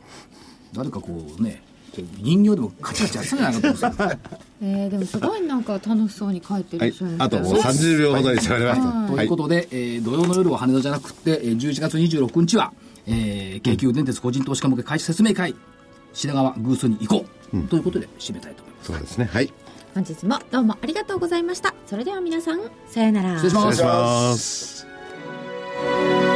[0.74, 1.62] 誰かこうね、
[2.02, 4.18] こう人形でもカチカチやってたんじゃないかと思うんですよ。
[4.62, 7.14] えーでもすごいなんか楽しそうに書いてはいる人もい。
[7.18, 8.84] あともう30秒ほどに迫りました。
[9.08, 12.72] とはいいうことで、えー土曜の夜は羽田じゃなくて、えー11月26日は、
[13.06, 15.54] えー京急電鉄個人投資家向け開始説明会、
[16.12, 18.92] 品川グースに行こう、ということで締めたいと思います。
[18.92, 19.28] そうですね。
[19.32, 19.52] はい。
[19.94, 23.76] 本日もどうもありがとうございましたそれでは皆さんさようなら失礼します
[24.36, 26.29] 失礼します。